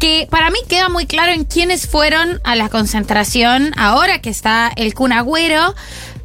Que 0.00 0.26
para 0.28 0.50
mí 0.50 0.58
queda 0.68 0.88
muy 0.88 1.06
claro 1.06 1.30
en 1.30 1.44
quiénes 1.44 1.86
fueron 1.86 2.40
a 2.42 2.56
la 2.56 2.68
concentración 2.68 3.72
ahora 3.76 4.20
que 4.20 4.30
está 4.30 4.72
el 4.74 4.94
Kun 4.94 5.12
Agüero. 5.12 5.76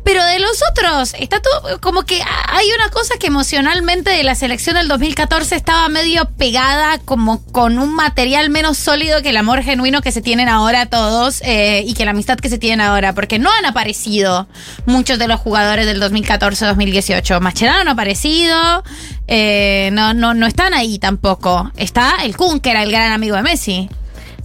Pero 0.08 0.24
de 0.24 0.40
los 0.40 0.64
otros, 0.72 1.16
está 1.20 1.42
todo 1.42 1.82
como 1.82 2.04
que 2.04 2.22
hay 2.22 2.66
una 2.74 2.90
cosa 2.92 3.16
que 3.20 3.28
emocionalmente 3.28 4.10
de 4.10 4.24
la 4.24 4.36
selección 4.36 4.78
del 4.78 4.88
2014 4.88 5.54
estaba 5.54 5.90
medio 5.90 6.30
pegada, 6.38 6.98
como 7.00 7.44
con 7.52 7.78
un 7.78 7.94
material 7.94 8.50
menos 8.50 8.78
sólido 8.78 9.22
que 9.22 9.32
el 9.32 9.38
amor 9.38 9.64
genuino 9.64 10.02
que 10.02 10.14
se 10.14 10.22
tienen 10.22 10.48
ahora 10.48 10.86
todos 10.86 11.42
eh, 11.44 11.84
y 11.86 11.94
que 11.94 12.06
la 12.06 12.12
amistad 12.12 12.38
que 12.38 12.48
se 12.48 12.58
tienen 12.58 12.80
ahora, 12.80 13.14
porque 13.14 13.38
no 13.38 13.52
han 13.52 13.66
aparecido 13.66 14.48
muchos 14.86 15.20
de 15.20 15.28
los 15.28 15.42
jugadores 15.42 15.86
del 15.86 16.02
2014-2018. 16.02 17.42
Mascherano 17.42 17.84
no 17.84 17.90
ha 17.90 17.94
aparecido, 17.94 18.86
eh, 19.28 19.90
no, 19.92 20.14
no, 20.14 20.34
no 20.34 20.48
están 20.48 20.74
ahí 20.74 21.00
tampoco. 21.00 21.70
Está 21.76 22.24
el 22.24 22.38
Kun, 22.38 22.62
que 22.62 22.72
era 22.72 22.82
el 22.84 22.92
gran 22.94 23.12
amigo 23.12 23.36
de 23.36 23.42
Messi. 23.42 23.90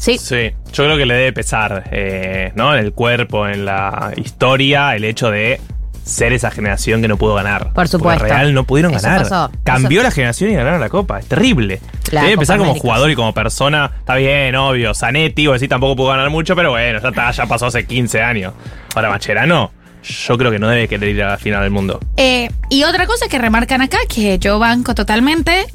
Sí. 0.02 0.18
Sí, 0.18 0.50
yo 0.72 0.84
creo 0.84 0.96
que 0.96 1.06
le 1.06 1.14
debe 1.14 1.32
pesar, 1.32 1.84
eh, 1.92 2.50
¿no? 2.56 2.74
En 2.74 2.84
el 2.84 2.92
cuerpo, 2.92 3.46
en 3.46 3.64
la 3.64 4.12
historia, 4.16 4.96
el 4.96 5.04
hecho 5.04 5.30
de 5.30 5.60
ser 6.04 6.32
esa 6.32 6.50
generación 6.50 7.00
que 7.00 7.06
no 7.06 7.16
pudo 7.16 7.34
ganar. 7.36 7.66
Por 7.66 7.74
Porque 7.74 7.88
supuesto. 7.88 8.24
Real 8.24 8.52
no 8.52 8.64
pudieron 8.64 8.92
Eso 8.94 9.06
ganar. 9.06 9.22
pasó. 9.22 9.52
Cambió 9.62 10.00
Eso- 10.00 10.08
la 10.08 10.10
generación 10.10 10.50
y 10.50 10.54
ganaron 10.54 10.80
la 10.80 10.88
Copa. 10.88 11.20
Es 11.20 11.26
terrible. 11.26 11.78
La 12.10 12.24
debe 12.24 12.38
pesar 12.38 12.58
como 12.58 12.70
América. 12.70 12.82
jugador 12.82 13.10
y 13.12 13.14
como 13.14 13.32
persona. 13.32 13.92
Está 14.00 14.16
bien, 14.16 14.56
obvio. 14.56 14.92
Zanetti, 14.92 15.46
o 15.46 15.52
decir, 15.52 15.68
tampoco 15.68 15.94
pudo 15.94 16.08
ganar 16.08 16.30
mucho, 16.30 16.56
pero 16.56 16.70
bueno, 16.72 16.98
ya, 17.00 17.08
está, 17.10 17.30
ya 17.30 17.46
pasó 17.46 17.66
hace 17.66 17.86
15 17.86 18.20
años. 18.20 18.54
Ahora, 18.96 19.08
Macherano, 19.10 19.70
yo 20.02 20.36
creo 20.36 20.50
que 20.50 20.58
no 20.58 20.66
debe 20.68 20.88
querer 20.88 21.10
ir 21.10 21.22
a 21.22 21.28
la 21.28 21.38
final 21.38 21.62
del 21.62 21.70
mundo. 21.70 22.00
Eh, 22.16 22.50
y 22.68 22.82
otra 22.82 23.06
cosa 23.06 23.28
que 23.28 23.38
remarcan 23.38 23.80
acá, 23.82 23.98
que 24.12 24.40
yo 24.40 24.58
banco 24.58 24.96
totalmente, 24.96 25.66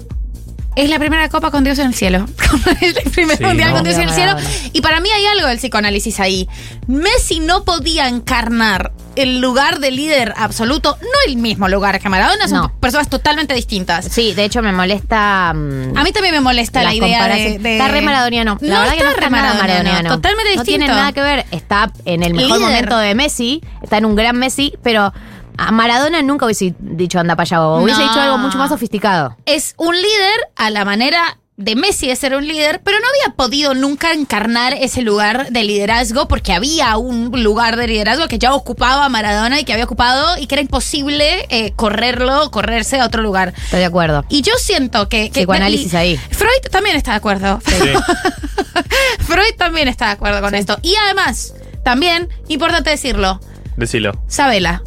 es 0.83 0.89
la 0.89 0.99
primera 0.99 1.27
copa 1.29 1.49
con 1.51 1.63
Dios 1.63 1.79
en 1.79 1.87
el 1.87 1.93
cielo. 1.95 2.25
es 2.81 2.95
el 2.97 3.11
primer 3.11 3.37
Sí, 3.37 3.43
mundial 3.43 3.69
no. 3.69 3.75
con 3.77 3.83
Dios 3.83 3.95
en 3.97 4.03
el 4.03 4.11
cielo. 4.11 4.35
Y 4.73 4.81
para 4.81 4.99
mí 5.01 5.09
hay 5.09 5.25
algo 5.25 5.47
del 5.47 5.57
psicoanálisis 5.57 6.19
ahí. 6.19 6.47
Messi 6.87 7.39
no 7.39 7.63
podía 7.63 8.07
encarnar 8.07 8.91
el 9.15 9.39
lugar 9.41 9.79
de 9.79 9.89
líder 9.89 10.33
absoluto, 10.37 10.95
no 11.01 11.07
el 11.31 11.37
mismo 11.37 11.67
lugar 11.67 11.99
que 11.99 12.07
Maradona, 12.07 12.47
son 12.47 12.59
No. 12.59 12.79
personas 12.79 13.09
totalmente 13.09 13.55
distintas. 13.55 14.05
Sí, 14.05 14.33
de 14.35 14.45
hecho 14.45 14.61
me 14.61 14.71
molesta. 14.71 15.53
mm, 15.55 15.97
A 15.97 16.03
mí 16.03 16.11
también 16.11 16.35
me 16.35 16.41
molesta 16.41 16.83
la, 16.83 16.93
idea 16.93 17.07
de, 17.07 17.13
comparación. 17.33 17.63
de- 17.63 17.73
Está 17.73 17.87
re 17.87 18.01
maradoniano. 18.01 18.57
La 18.61 18.75
no 18.75 18.79
verdad 18.81 18.93
está 18.93 18.97
que 18.97 19.03
no 19.03 19.09
re 19.09 19.15
está 19.15 19.29
nada 19.31 19.43
maradoniano, 19.55 19.73
maradoniano. 19.83 20.15
Totalmente 20.15 20.55
No 20.55 20.61
distinto. 20.63 20.85
tiene 20.85 20.87
nada 20.87 21.11
que 21.13 21.21
ver. 21.21 21.45
Está 21.49 21.91
en 22.05 22.21
el 22.23 22.33
mejor 22.35 22.57
Líder. 22.57 22.69
momento 22.69 22.97
de 22.99 23.15
Messi, 23.15 23.61
está 23.81 23.97
en 23.97 24.05
un 24.05 24.15
gran 24.15 24.37
Messi, 24.37 24.73
pero 24.83 25.11
a 25.57 25.71
Maradona 25.71 26.21
nunca 26.21 26.45
hubiese 26.45 26.73
dicho 26.79 27.19
anda 27.19 27.35
para 27.35 27.43
allá, 27.43 27.61
o 27.67 27.81
hubiese 27.83 28.01
No. 28.01 28.07
dicho 28.07 28.19
algo 28.21 28.37
mucho 28.37 28.57
más 28.57 28.69
sofisticado. 28.69 29.35
es 29.45 29.73
un 29.77 29.95
líder 29.95 30.39
a 30.55 30.69
la 30.69 30.85
manera 30.85 31.37
de 31.57 31.75
Messi 31.75 32.07
de 32.07 32.15
ser 32.15 32.35
un 32.35 32.47
líder, 32.47 32.81
pero 32.83 32.99
no 32.99 33.05
había 33.07 33.35
podido 33.35 33.73
nunca 33.73 34.13
encarnar 34.13 34.73
ese 34.73 35.01
lugar 35.01 35.49
de 35.49 35.63
liderazgo 35.63 36.27
porque 36.27 36.53
había 36.53 36.95
un 36.97 37.31
lugar 37.41 37.77
de 37.77 37.87
liderazgo 37.87 38.27
que 38.27 38.37
ya 38.37 38.53
ocupaba 38.53 39.09
Maradona 39.09 39.59
y 39.59 39.63
que 39.63 39.73
había 39.73 39.85
ocupado 39.85 40.37
y 40.37 40.45
que 40.45 40.53
era 40.53 40.61
imposible 40.61 41.47
eh, 41.49 41.73
correrlo, 41.75 42.51
correrse 42.51 42.99
a 42.99 43.05
otro 43.05 43.23
lugar. 43.23 43.55
Estoy 43.63 43.79
de 43.79 43.85
acuerdo. 43.85 44.23
Y 44.29 44.43
yo 44.43 44.53
siento 44.59 45.09
que... 45.09 45.31
que 45.31 45.39
Psicoanálisis 45.39 45.95
ahí. 45.95 46.15
Freud 46.29 46.61
también 46.71 46.95
está 46.95 47.11
de 47.13 47.17
acuerdo. 47.17 47.59
Sí. 47.65 47.73
Freud 49.25 49.55
también 49.57 49.87
está 49.87 50.05
de 50.05 50.11
acuerdo 50.11 50.41
con 50.41 50.53
esto. 50.53 50.77
Y 50.83 50.93
además, 51.05 51.55
también, 51.83 52.29
importante 52.49 52.91
decirlo, 52.91 53.39
Decilo. 53.77 54.11
Sabela. 54.27 54.83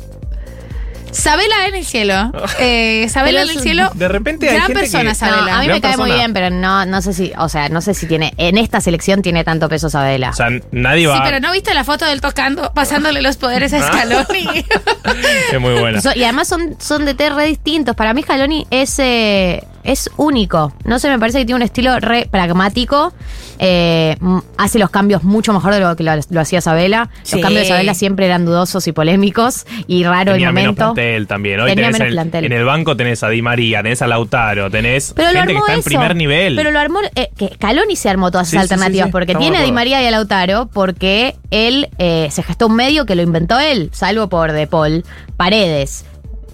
Sabela 1.13 1.67
en 1.69 1.75
el 1.75 1.85
cielo. 1.85 2.33
Eh, 2.61 3.09
Sabela 3.09 3.43
en 3.43 3.51
el 3.51 3.61
cielo. 3.61 3.91
de 3.95 4.09
repente 4.09 4.49
hay 4.49 4.55
Gran 4.57 4.67
gente 4.69 4.81
persona, 4.83 5.11
que- 5.11 5.15
Sabela. 5.17 5.37
No, 5.47 5.53
a 5.55 5.59
mí 5.61 5.65
Gran 5.67 5.77
me 5.77 5.81
cae 5.81 5.91
muy 5.97 6.09
persona. 6.11 6.15
bien, 6.15 6.33
pero 6.35 6.51
no, 6.51 6.85
no 6.87 7.01
sé 7.03 7.13
si, 7.15 7.33
o 7.39 7.49
sea, 7.49 7.69
no 7.69 7.81
sé 7.81 7.95
si 7.95 8.07
tiene, 8.07 8.35
en 8.37 8.59
esta 8.59 8.81
selección 8.81 9.23
tiene 9.23 9.45
tanto 9.45 9.69
peso 9.69 9.89
Sabela. 9.89 10.31
O 10.31 10.35
sea, 10.35 10.49
nadie 10.73 11.07
va 11.07 11.17
Sí, 11.17 11.21
pero 11.25 11.41
¿no 11.41 11.53
viste 11.53 11.73
la 11.75 11.85
foto 11.85 12.05
del 12.05 12.21
tocando, 12.21 12.73
pasándole 12.75 13.23
los 13.23 13.37
poderes 13.37 13.73
a 13.73 13.79
Ah. 13.79 13.93
Scaloni? 13.93 14.65
Es 15.53 15.61
muy 15.61 15.75
buena. 15.79 16.01
So- 16.01 16.13
y 16.15 16.23
además 16.25 16.49
son, 16.49 16.77
son 16.79 17.05
de 17.05 17.15
té 17.15 17.31
re 17.31 17.47
distintos. 17.47 17.97
Para 17.97 18.15
mí 18.15 18.23
Scaloni 18.23 18.67
es, 18.71 18.99
eh, 18.99 19.63
Es 19.83 20.11
único. 20.17 20.73
No 20.85 20.99
sé, 20.99 21.09
me 21.09 21.19
parece 21.19 21.39
que 21.39 21.45
tiene 21.47 21.57
un 21.57 21.63
estilo 21.63 21.99
re 22.01 22.27
pragmático. 22.31 23.13
Eh, 23.59 24.17
hace 24.57 24.79
los 24.79 24.91
cambios 24.91 25.23
mucho 25.23 25.53
mejor 25.53 25.75
de 25.75 25.81
lo 25.81 25.95
que 25.97 26.03
lo, 26.03 26.13
lo 26.31 26.41
hacía 26.41 26.61
Sabela. 26.61 27.11
Sí. 27.23 27.37
Los 27.37 27.43
cambios 27.43 27.63
de 27.65 27.69
Sabela 27.69 27.95
siempre 27.95 28.27
eran 28.27 28.45
dudosos 28.45 28.87
y 28.87 28.93
polémicos 28.93 29.67
y 29.87 30.05
raro 30.05 30.33
Tenía 30.33 30.49
el 30.49 30.55
menos 30.55 30.77
momento. 30.77 30.95
plantel 30.95 31.27
también. 31.27 31.61
Hoy 31.61 31.71
Tenía 31.71 31.87
tenés 31.87 31.99
menos 31.99 32.09
en, 32.09 32.13
plantel. 32.15 32.45
en 32.47 32.53
el 32.53 32.65
banco 32.65 32.97
tenés 32.97 33.23
a 33.23 33.29
Di 33.29 33.43
María, 33.43 33.83
tenés 33.83 34.01
a 34.03 34.07
Lautaro, 34.07 34.71
tenés 34.71 35.13
Pero 35.15 35.33
lo 35.33 35.39
gente 35.41 35.53
que 35.53 35.59
armó 35.59 35.67
está 35.67 35.75
en 35.75 35.83
primer 35.83 36.17
nivel. 36.17 36.57
Pero 36.57 36.71
lo 36.71 36.79
armó, 36.79 37.01
eh, 37.15 37.31
que 37.37 37.49
Scaloni 37.55 37.97
se 37.97 38.09
armó 38.09 38.31
todas 38.31 38.49
esas 38.49 38.67
sí, 38.67 38.73
alternativas, 38.73 39.07
sí. 39.09 39.13
porque 39.13 39.35
tiene 39.35 39.59
a 39.59 39.63
Di. 39.63 39.73
María 39.73 40.03
y 40.03 40.07
a 40.07 40.11
Lautaro, 40.11 40.67
porque 40.73 41.37
él 41.51 41.89
eh, 41.99 42.29
se 42.31 42.43
gestó 42.43 42.67
un 42.67 42.77
medio 42.77 43.07
que 43.07 43.15
lo 43.15 43.23
inventó 43.23 43.59
él, 43.59 43.91
salvo 43.93 44.29
por 44.29 44.53
De 44.53 44.67
Paul, 44.67 45.05
Paredes, 45.37 46.05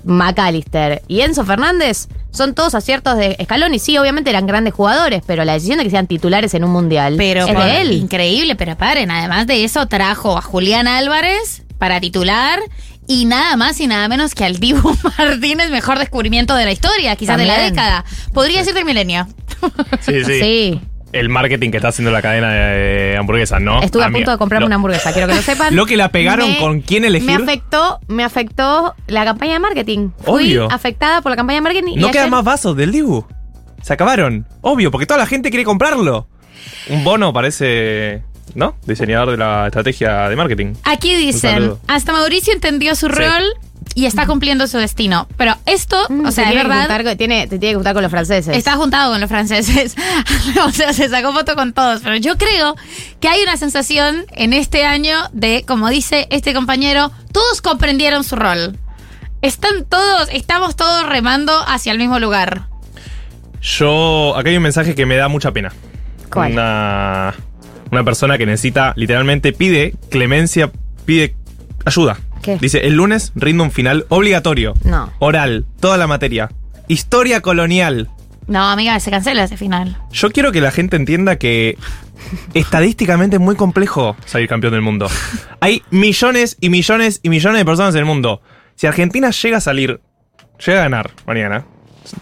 McAllister 0.06 1.02
y 1.08 1.20
Enzo 1.20 1.44
Fernández. 1.44 2.08
Son 2.30 2.54
todos 2.54 2.74
aciertos 2.74 3.16
de 3.16 3.36
Scaloni. 3.42 3.78
Sí, 3.78 3.96
obviamente 3.98 4.30
eran 4.30 4.46
grandes 4.46 4.74
jugadores, 4.74 5.22
pero 5.26 5.44
la 5.44 5.54
decisión 5.54 5.78
de 5.78 5.84
que 5.84 5.90
sean 5.90 6.06
titulares 6.06 6.52
en 6.54 6.64
un 6.64 6.70
mundial 6.70 7.14
Pero 7.16 7.46
es 7.46 7.52
por- 7.54 7.64
de 7.64 7.80
él. 7.80 7.92
increíble, 7.92 8.56
pero 8.56 8.76
paren, 8.76 9.10
además 9.10 9.46
de 9.46 9.64
eso 9.64 9.86
trajo 9.86 10.36
a 10.36 10.42
Julián 10.42 10.86
Álvarez 10.88 11.62
para 11.78 12.00
titular 12.00 12.58
y 13.08 13.24
nada 13.24 13.56
más 13.56 13.80
y 13.80 13.86
nada 13.86 14.08
menos 14.08 14.34
que 14.34 14.44
al 14.44 14.58
Dibu 14.58 14.94
Martínez, 15.18 15.70
mejor 15.70 15.98
descubrimiento 15.98 16.54
de 16.56 16.64
la 16.66 16.72
historia, 16.72 17.16
quizás 17.16 17.38
de 17.38 17.46
la 17.46 17.58
década. 17.58 18.04
Podría 18.34 18.64
ser 18.64 18.74
del 18.74 18.84
milenio. 18.84 19.26
Sí, 20.00 20.24
sí. 20.24 20.40
Sí. 20.40 20.80
El 21.12 21.28
marketing 21.28 21.70
que 21.70 21.76
está 21.78 21.88
haciendo 21.88 22.10
la 22.10 22.20
cadena 22.20 22.50
de 22.52 23.16
hamburguesas, 23.18 23.60
¿no? 23.60 23.80
Estuve 23.82 24.04
a 24.04 24.10
punto 24.10 24.30
de 24.32 24.38
comprarme 24.38 24.62
lo- 24.62 24.66
una 24.66 24.74
hamburguesa, 24.76 25.12
quiero 25.12 25.28
que 25.28 25.34
lo 25.36 25.42
sepan. 25.42 25.74
Lo 25.76 25.86
que 25.86 25.96
la 25.96 26.10
pegaron 26.10 26.50
Me- 26.50 26.58
con 26.58 26.80
quién 26.80 27.04
elegir. 27.04 27.28
Me 27.28 27.34
afectó, 27.44 28.00
me 28.08 28.24
afectó 28.24 28.94
la 29.06 29.24
campaña 29.24 29.54
de 29.54 29.58
marketing. 29.60 30.10
Fui 30.24 30.44
Obvio. 30.44 30.68
afectada 30.70 31.22
por 31.22 31.30
la 31.30 31.36
campaña 31.36 31.58
de 31.58 31.62
marketing. 31.62 31.92
y 31.92 31.96
No 31.96 32.08
quedan 32.10 32.24
ayer- 32.24 32.30
más 32.32 32.44
vasos 32.44 32.76
del 32.76 32.92
Dibu. 32.92 33.24
Se 33.82 33.92
acabaron. 33.92 34.46
Obvio, 34.62 34.90
porque 34.90 35.06
toda 35.06 35.18
la 35.18 35.26
gente 35.26 35.50
quiere 35.50 35.64
comprarlo. 35.64 36.26
Un 36.90 37.04
bono 37.04 37.32
parece. 37.32 38.22
¿No? 38.54 38.76
Diseñador 38.86 39.30
de 39.32 39.36
la 39.36 39.66
estrategia 39.66 40.28
de 40.28 40.36
marketing. 40.36 40.74
Aquí 40.84 41.14
dicen, 41.14 41.74
hasta 41.88 42.12
Mauricio 42.12 42.52
entendió 42.54 42.94
su 42.94 43.06
Sí. 43.08 43.12
rol 43.12 43.44
y 43.94 44.06
está 44.06 44.26
cumpliendo 44.26 44.66
su 44.66 44.78
destino. 44.78 45.26
Pero 45.36 45.56
esto, 45.66 45.96
Mm, 46.08 46.26
o 46.26 46.30
se 46.30 46.36
sea, 46.42 46.50
es 46.50 46.54
verdad, 46.56 46.86
juntar 46.88 47.16
tiene, 47.16 47.46
te 47.46 47.58
tiene 47.58 47.72
que 47.72 47.74
juntar 47.76 47.94
con 47.94 48.02
los 48.02 48.10
franceses. 48.10 48.56
está 48.56 48.76
juntado 48.76 49.12
con 49.12 49.20
los 49.20 49.28
franceses. 49.28 49.94
o 50.66 50.70
sea, 50.70 50.92
se 50.92 51.08
sacó 51.08 51.32
foto 51.32 51.54
con 51.54 51.72
todos. 51.72 52.00
Pero 52.02 52.16
yo 52.16 52.36
creo 52.38 52.76
que 53.20 53.28
hay 53.28 53.42
una 53.42 53.56
sensación 53.56 54.24
en 54.32 54.52
este 54.52 54.84
año 54.84 55.18
de, 55.32 55.64
como 55.66 55.88
dice 55.90 56.26
este 56.30 56.54
compañero, 56.54 57.10
todos 57.32 57.60
comprendieron 57.62 58.24
su 58.24 58.36
rol. 58.36 58.78
Están 59.42 59.84
todos, 59.84 60.28
estamos 60.32 60.76
todos 60.76 61.06
remando 61.08 61.52
hacia 61.68 61.92
el 61.92 61.98
mismo 61.98 62.18
lugar. 62.18 62.68
Yo. 63.60 64.34
Acá 64.36 64.50
hay 64.50 64.56
un 64.56 64.62
mensaje 64.62 64.94
que 64.94 65.06
me 65.06 65.16
da 65.16 65.28
mucha 65.28 65.52
pena. 65.52 65.72
¿Cuál? 66.32 66.52
Una. 66.52 67.34
Una 67.96 68.04
persona 68.04 68.36
que 68.36 68.44
necesita, 68.44 68.92
literalmente, 68.94 69.54
pide 69.54 69.94
clemencia, 70.10 70.70
pide 71.06 71.34
ayuda. 71.86 72.18
¿Qué? 72.42 72.58
Dice: 72.58 72.86
el 72.86 72.92
lunes 72.92 73.32
rindo 73.34 73.64
un 73.64 73.70
final 73.70 74.04
obligatorio. 74.10 74.74
No. 74.84 75.14
Oral, 75.18 75.64
toda 75.80 75.96
la 75.96 76.06
materia. 76.06 76.50
Historia 76.88 77.40
colonial. 77.40 78.10
No, 78.48 78.68
amiga, 78.68 79.00
se 79.00 79.10
cancela 79.10 79.44
ese 79.44 79.56
final. 79.56 79.96
Yo 80.12 80.30
quiero 80.30 80.52
que 80.52 80.60
la 80.60 80.72
gente 80.72 80.96
entienda 80.96 81.36
que 81.36 81.78
estadísticamente 82.52 83.36
es 83.36 83.40
muy 83.40 83.56
complejo 83.56 84.14
salir 84.26 84.46
campeón 84.46 84.74
del 84.74 84.82
mundo. 84.82 85.08
Hay 85.60 85.82
millones 85.88 86.58
y 86.60 86.68
millones 86.68 87.20
y 87.22 87.30
millones 87.30 87.60
de 87.60 87.64
personas 87.64 87.94
en 87.94 88.00
el 88.00 88.04
mundo. 88.04 88.42
Si 88.74 88.86
Argentina 88.86 89.30
llega 89.30 89.56
a 89.56 89.62
salir, 89.62 90.02
llega 90.64 90.80
a 90.80 90.82
ganar 90.82 91.12
mañana, 91.26 91.64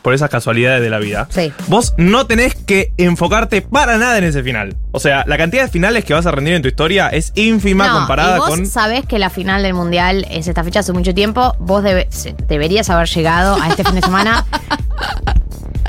por 0.03 0.15
esas 0.15 0.31
casualidades 0.31 0.81
de 0.83 0.91
la 0.91 0.99
vida, 0.99 1.27
Sí. 1.31 1.53
vos 1.69 1.95
no 1.97 2.27
tenés 2.27 2.55
que 2.55 2.93
enfocarte 2.97 3.63
para 3.63 3.99
nada 3.99 4.19
en 4.19 4.25
ese 4.25 4.43
final. 4.43 4.77
O 4.93 5.01
sea, 5.01 5.25
la 5.27 5.37
cantidad 5.37 5.63
de 5.65 5.69
finales 5.71 6.05
que 6.05 6.15
vas 6.15 6.27
a 6.27 6.31
rendir 6.31 6.55
en 6.55 6.63
tu 6.63 6.69
historia 6.69 7.09
es 7.09 7.33
ínfima 7.35 7.89
No, 7.89 7.95
comparada 7.99 8.37
y 8.37 8.41
vos 8.41 8.49
con... 8.51 8.67
sabés 8.67 9.05
que 9.07 9.19
la 9.19 9.31
final 9.31 9.63
del 9.63 9.75
mundial 9.75 10.27
es 10.31 10.47
esta 10.49 10.63
fecha 10.65 10.81
hace 10.81 10.93
mucho 10.93 11.15
tiempo. 11.15 11.55
Vos 11.59 11.83
debe- 11.83 12.09
deberías 12.49 12.89
haber 12.91 13.09
llegado 13.09 13.61
a 13.61 13.69
este 13.69 13.85
fin 13.85 13.95
de 13.97 14.01
semana. 14.03 14.45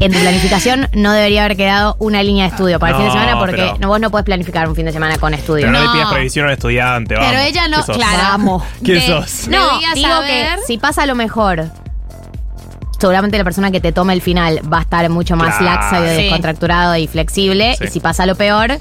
En 0.02 0.12
tu 0.12 0.20
planificación 0.20 0.90
no 0.94 1.14
debería 1.14 1.46
haber 1.46 1.56
quedado 1.56 1.96
una 2.00 2.22
línea 2.22 2.44
de 2.44 2.50
estudio 2.50 2.80
para 2.80 2.92
el 2.92 2.98
fin 2.98 3.06
de 3.06 3.12
semana 3.14 3.40
porque 3.40 3.56
pero- 3.56 3.78
no, 3.80 3.88
vos 3.88 4.00
no 4.02 4.12
podés 4.12 4.26
planificar 4.26 4.68
un 4.68 4.76
fin 4.76 4.86
de 4.86 4.92
semana 4.92 5.18
con 5.18 5.34
estudio. 5.34 5.62
Pero 5.68 5.72
no, 5.72 5.80
No. 5.80 5.86
le 5.86 5.92
pidas 5.98 6.12
previsión 6.14 6.46
a 6.46 6.48
un 6.50 6.54
estudiante, 6.54 7.16
vamos. 7.16 7.30
Pero 7.32 7.42
ella 7.44 7.68
no, 7.70 7.78
¿Qué 7.78 7.84
sos? 7.84 7.96
claro. 7.98 8.18
Vamos. 8.18 8.64
¿Quién 8.84 9.00
De- 9.00 9.08
sos? 9.08 9.48
No, 9.48 9.80
digo 9.94 10.10
saber- 10.10 10.56
que 10.60 10.62
si 10.68 10.78
pasa 10.78 11.06
lo 11.06 11.16
mejor, 11.16 11.70
seguramente 13.00 13.38
la 13.38 13.44
persona 13.44 13.72
que 13.72 13.80
te 13.82 13.92
tome 13.92 14.14
el 14.14 14.22
final 14.22 14.62
va 14.72 14.80
a 14.80 14.82
estar 14.82 15.10
mucho 15.10 15.36
más 15.36 15.58
Claro. 15.58 15.82
laxa 15.82 16.00
y 16.06 16.16
Sí. 16.18 16.22
descontracturado 16.24 16.96
y 16.98 17.08
flexible. 17.08 17.76
Sí. 17.78 17.86
Y 17.86 17.88
si 17.88 18.00
pasa 18.00 18.26
lo 18.26 18.36
peor, 18.36 18.78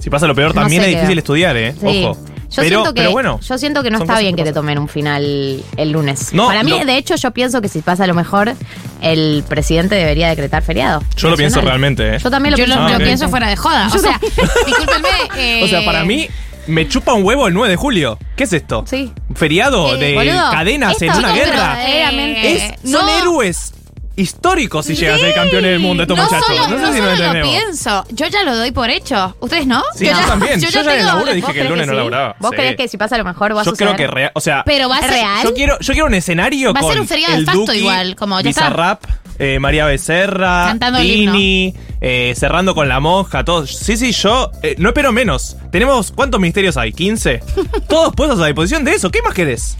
Si 0.00 0.10
pasa 0.10 0.26
lo 0.28 0.34
peor, 0.36 0.54
No 0.54 0.60
también 0.62 0.80
sé 0.82 0.88
es 0.90 0.94
qué- 0.94 1.00
difícil 1.00 1.18
estudiar, 1.18 1.56
¿eh? 1.56 1.74
sí. 1.80 2.04
Ojo. 2.04 2.16
Yo, 2.50 2.62
pero, 2.62 2.68
siento 2.68 2.94
que, 2.94 3.00
pero 3.02 3.10
bueno. 3.10 3.40
yo 3.46 3.58
siento 3.58 3.82
que 3.82 3.90
no 3.90 3.98
son 3.98 4.04
está 4.04 4.12
cosas 4.14 4.22
bien 4.22 4.36
que 4.36 4.42
te 4.44 4.50
pasan. 4.50 4.62
tomen 4.62 4.78
un 4.78 4.88
final 4.88 5.62
el 5.76 5.90
lunes. 5.90 6.32
No, 6.32 6.46
Para 6.46 6.62
mí, 6.62 6.70
no. 6.70 6.84
de 6.86 6.96
hecho, 6.96 7.14
yo 7.16 7.30
pienso 7.32 7.60
que 7.60 7.68
si 7.68 7.82
pasa 7.82 8.06
lo 8.06 8.14
mejor, 8.14 8.54
el 9.02 9.44
presidente 9.48 9.96
debería 9.96 10.28
decretar 10.28 10.62
feriado. 10.62 11.02
Yo 11.16 11.28
lo 11.28 11.36
pienso 11.36 11.56
nacional. 11.56 11.64
realmente, 11.80 12.14
¿eh? 12.14 12.18
Yo 12.20 12.30
también 12.30 12.52
lo 12.52 12.56
Yo 12.58 12.64
pienso. 12.64 12.80
lo, 12.80 12.86
Ah, 12.86 12.90
lo 12.92 12.96
ok. 12.96 13.02
pienso 13.02 13.28
fuera 13.28 13.48
de 13.48 13.56
joda. 13.56 13.88
O 13.88 13.92
Yo 13.92 13.98
sea, 13.98 14.18
discúlpenme. 14.66 15.08
eh, 15.36 15.60
O 15.64 15.68
sea, 15.68 15.84
para 15.84 16.04
mí, 16.04 16.28
me 16.68 16.88
chupa 16.88 17.12
un 17.14 17.24
huevo 17.24 17.46
el 17.48 17.54
9 17.54 17.70
de 17.70 17.76
julio. 17.76 18.18
¿Qué 18.36 18.44
es 18.44 18.52
esto? 18.52 18.84
Sí. 18.86 19.12
Feriado 19.34 19.94
Eh, 19.94 19.98
de 19.98 20.14
boludo, 20.14 20.50
cadenas 20.50 21.00
en 21.02 21.08
esto 21.08 21.18
una 21.18 21.28
no, 21.28 21.34
guerra. 21.34 21.50
pero, 21.50 21.60
verdaderamente, 21.88 22.56
Es- 22.82 22.90
son 22.90 23.06
no. 23.06 23.18
héroes 23.18 23.74
históricos 24.16 24.84
si 24.84 24.96
llegan 24.96 25.14
a 25.14 25.18
ser 25.18 25.32
campeones 25.32 25.70
del 25.70 25.78
mundo 25.78 26.02
estos 26.02 26.16
no 26.16 26.24
muchachos. 26.24 26.46
Solo, 26.48 26.68
no 26.68 26.76
sé 26.76 26.82
no 26.82 26.92
si 26.92 26.98
lo 26.98 27.04
solo 27.04 27.06
lo 27.06 27.12
entendemos. 27.24 27.48
pienso, 27.50 28.04
yo 28.10 28.26
ya 28.26 28.42
lo 28.42 28.56
doy 28.56 28.72
por 28.72 28.90
hecho. 28.90 29.36
¿Ustedes 29.38 29.66
no? 29.66 29.80
Sí, 29.94 30.06
yo 30.06 30.12
también. 30.26 30.60
Yo 30.60 30.68
ya 30.68 30.80
en 30.80 30.88
el 30.90 30.96
tengo- 30.96 31.06
laburo 31.06 31.32
dije 31.32 31.46
¿Vos 31.46 31.52
que 31.54 31.60
el 31.60 31.66
crees 31.66 31.70
lunes 31.70 31.86
no 31.86 31.92
sí? 31.92 31.96
laburaba. 31.98 32.36
¿Vos 32.40 32.50
Sí. 32.50 32.56
crees 32.56 32.76
que 32.76 32.88
si 32.88 32.96
pasa 32.96 33.16
lo 33.16 33.24
mejor 33.24 33.56
va 33.56 33.60
a 33.60 33.64
Yo 33.64 33.72
creo 33.74 33.94
que 33.94 34.06
real, 34.08 34.32
o 34.34 34.40
sea, 34.40 34.64
Pero 34.66 34.88
va 34.88 34.96
a 34.96 34.98
¿Es 34.98 35.04
ser 35.06 35.14
real? 35.14 35.42
yo 35.44 35.54
quiero, 35.54 35.78
yo 35.78 35.92
quiero 35.92 36.06
un 36.08 36.14
escenario 36.14 36.72
Va 36.74 36.80
a 36.80 36.82
con 36.82 36.92
ser 36.92 37.00
un 37.00 37.06
feriado 37.06 37.34
de 37.34 37.38
el 37.40 37.46
facto 37.46 37.60
Duki, 37.60 37.78
igual, 37.78 38.16
como 38.16 38.40
ya 38.40 38.50
está. 38.50 38.62
Bizarrap, 38.62 39.04
eh, 39.38 39.58
María 39.60 39.86
Becerra, 39.86 40.66
Cantando 40.68 40.98
el 40.98 41.06
Tini, 41.06 41.74
eh, 42.00 42.34
cerrando 42.36 42.74
con 42.74 42.88
la 42.88 43.00
monja, 43.00 43.44
todos. 43.44 43.70
Sí, 43.76 43.96
sí, 43.96 44.12
yo 44.12 44.50
eh, 44.62 44.74
no 44.78 44.88
espero 44.90 45.12
menos. 45.12 45.56
Tenemos, 45.70 46.12
¿cuántos 46.12 46.40
ministerios 46.40 46.76
hay? 46.76 46.92
¿15? 46.92 47.40
Todos 47.88 48.14
puestos 48.14 48.40
a 48.40 48.46
disposición 48.46 48.84
de 48.84 48.92
eso. 48.92 49.10
¿Qué 49.10 49.22
más 49.22 49.34
querés? 49.34 49.76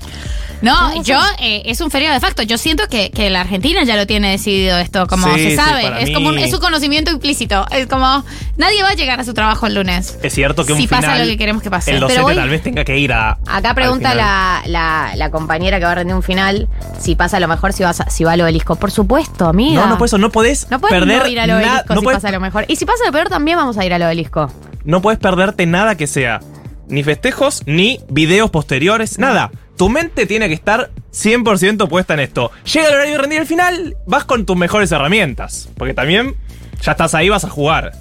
No, 0.61 1.01
yo, 1.05 1.21
eh, 1.40 1.62
es 1.66 1.81
un 1.81 1.88
feriado 1.88 2.14
de 2.14 2.21
facto. 2.21 2.42
Yo 2.42 2.59
siento 2.59 2.88
que, 2.88 3.12
que 3.12 3.31
la 3.31 3.42
Argentina 3.42 3.85
ya 3.85 3.94
lo 3.94 4.09
tiene 4.09 4.33
decidido 4.33 4.77
esto, 4.79 5.07
como 5.07 5.33
Sí, 5.35 5.40
se 5.44 5.51
sí, 5.51 5.57
sabe. 5.57 5.83
para 5.85 6.01
es 6.01 6.09
mí- 6.09 6.14
como 6.14 6.31
un, 6.31 6.38
es 6.38 6.53
un 6.53 6.59
conocimiento 6.59 7.12
implícito. 7.12 7.64
Es 7.71 7.87
como, 7.87 8.25
nadie 8.57 8.83
va 8.83 8.88
a 8.88 8.94
llegar 8.94 9.21
a 9.21 9.25
su 9.25 9.35
trabajo 9.35 9.68
el 9.68 9.77
lunes. 9.77 10.18
Es 10.21 10.35
cierto 10.35 10.66
que 10.66 10.73
un 10.73 10.81
Si 10.81 10.88
pasa 10.88 11.16
lo 11.16 11.25
que 11.27 11.37
queremos 11.38 11.62
que 11.62 11.71
pase. 11.71 11.92
El 11.92 11.99
Pero 11.99 12.09
docente 12.09 12.25
hoy- 12.25 12.35
tal 12.35 12.49
vez 12.49 12.61
tenga 12.64 12.85
que 12.85 12.99
ir 12.99 13.12
a. 13.12 13.38
Acá 13.47 13.68
al 13.68 13.75
pregunta 13.77 14.11
final. 14.11 14.16
la, 14.16 14.62
la, 14.66 15.12
la 15.14 15.31
compañera 15.31 15.79
que 15.79 15.85
va 15.85 15.92
a 15.92 15.94
rendir 15.94 16.16
un 16.16 16.25
final 16.25 16.68
si 17.01 17.14
pasa 17.14 17.38
lo 17.38 17.47
mejor, 17.47 17.73
si, 17.73 17.85
vas 17.85 18.01
a- 18.01 18.11
si 18.11 18.25
va 18.25 18.33
al 18.33 18.40
obelisco. 18.40 18.75
Por 18.75 18.90
supuesto, 18.90 19.48
amiga. 19.49 19.81
No, 19.83 19.89
no, 19.89 19.99
por 19.99 20.07
eso 20.07 20.19
no 20.19 20.31
podés 20.31 20.71
No 20.71 20.81
puedes 20.81 20.99
perder 20.99 21.23
no 21.23 21.29
ir 21.29 21.41
al 21.41 21.51
obelisco 21.51 21.95
no 21.95 22.01
si 22.01 22.07
podés- 22.07 22.15
pasa 22.15 22.31
lo 22.31 22.41
mejor. 22.41 22.65
Y 22.69 22.77
si 22.77 22.85
pasa 22.85 23.05
lo 23.07 23.13
peor, 23.13 23.29
también 23.29 23.57
vamos 23.59 23.77
a 23.79 23.85
ir 23.85 23.93
al 23.93 24.03
obelisco. 24.03 24.51
no 24.85 25.03
puedes 25.03 25.19
perderte 25.21 25.67
nada 25.67 25.97
que 25.97 26.07
sea 26.07 26.41
ni 26.89 27.03
festejos 27.03 27.63
ni 27.67 28.01
videos 28.09 28.51
posteriores, 28.51 29.19
nada. 29.19 29.51
Tu 29.77 29.89
mente 29.89 30.27
tiene 30.27 30.49
que 30.49 30.55
estar 30.55 30.91
100% 31.13 31.87
puesta 31.89 32.15
en 32.15 32.21
esto. 32.21 32.51
Llega 32.73 32.89
el 32.89 32.95
horario 32.95 33.13
de 33.13 33.19
rendir 33.19 33.41
el 33.41 33.47
final, 33.47 33.97
vas 34.07 34.25
con 34.25 34.45
tus 34.47 34.57
mejores 34.57 34.91
herramientas. 34.91 35.69
Porque 35.77 35.95
también 35.95 36.35
ya 36.83 36.93
estás 36.93 37.15
ahí, 37.15 37.29
vas 37.29 37.45
a 37.45 37.51
jugar. 37.51 37.93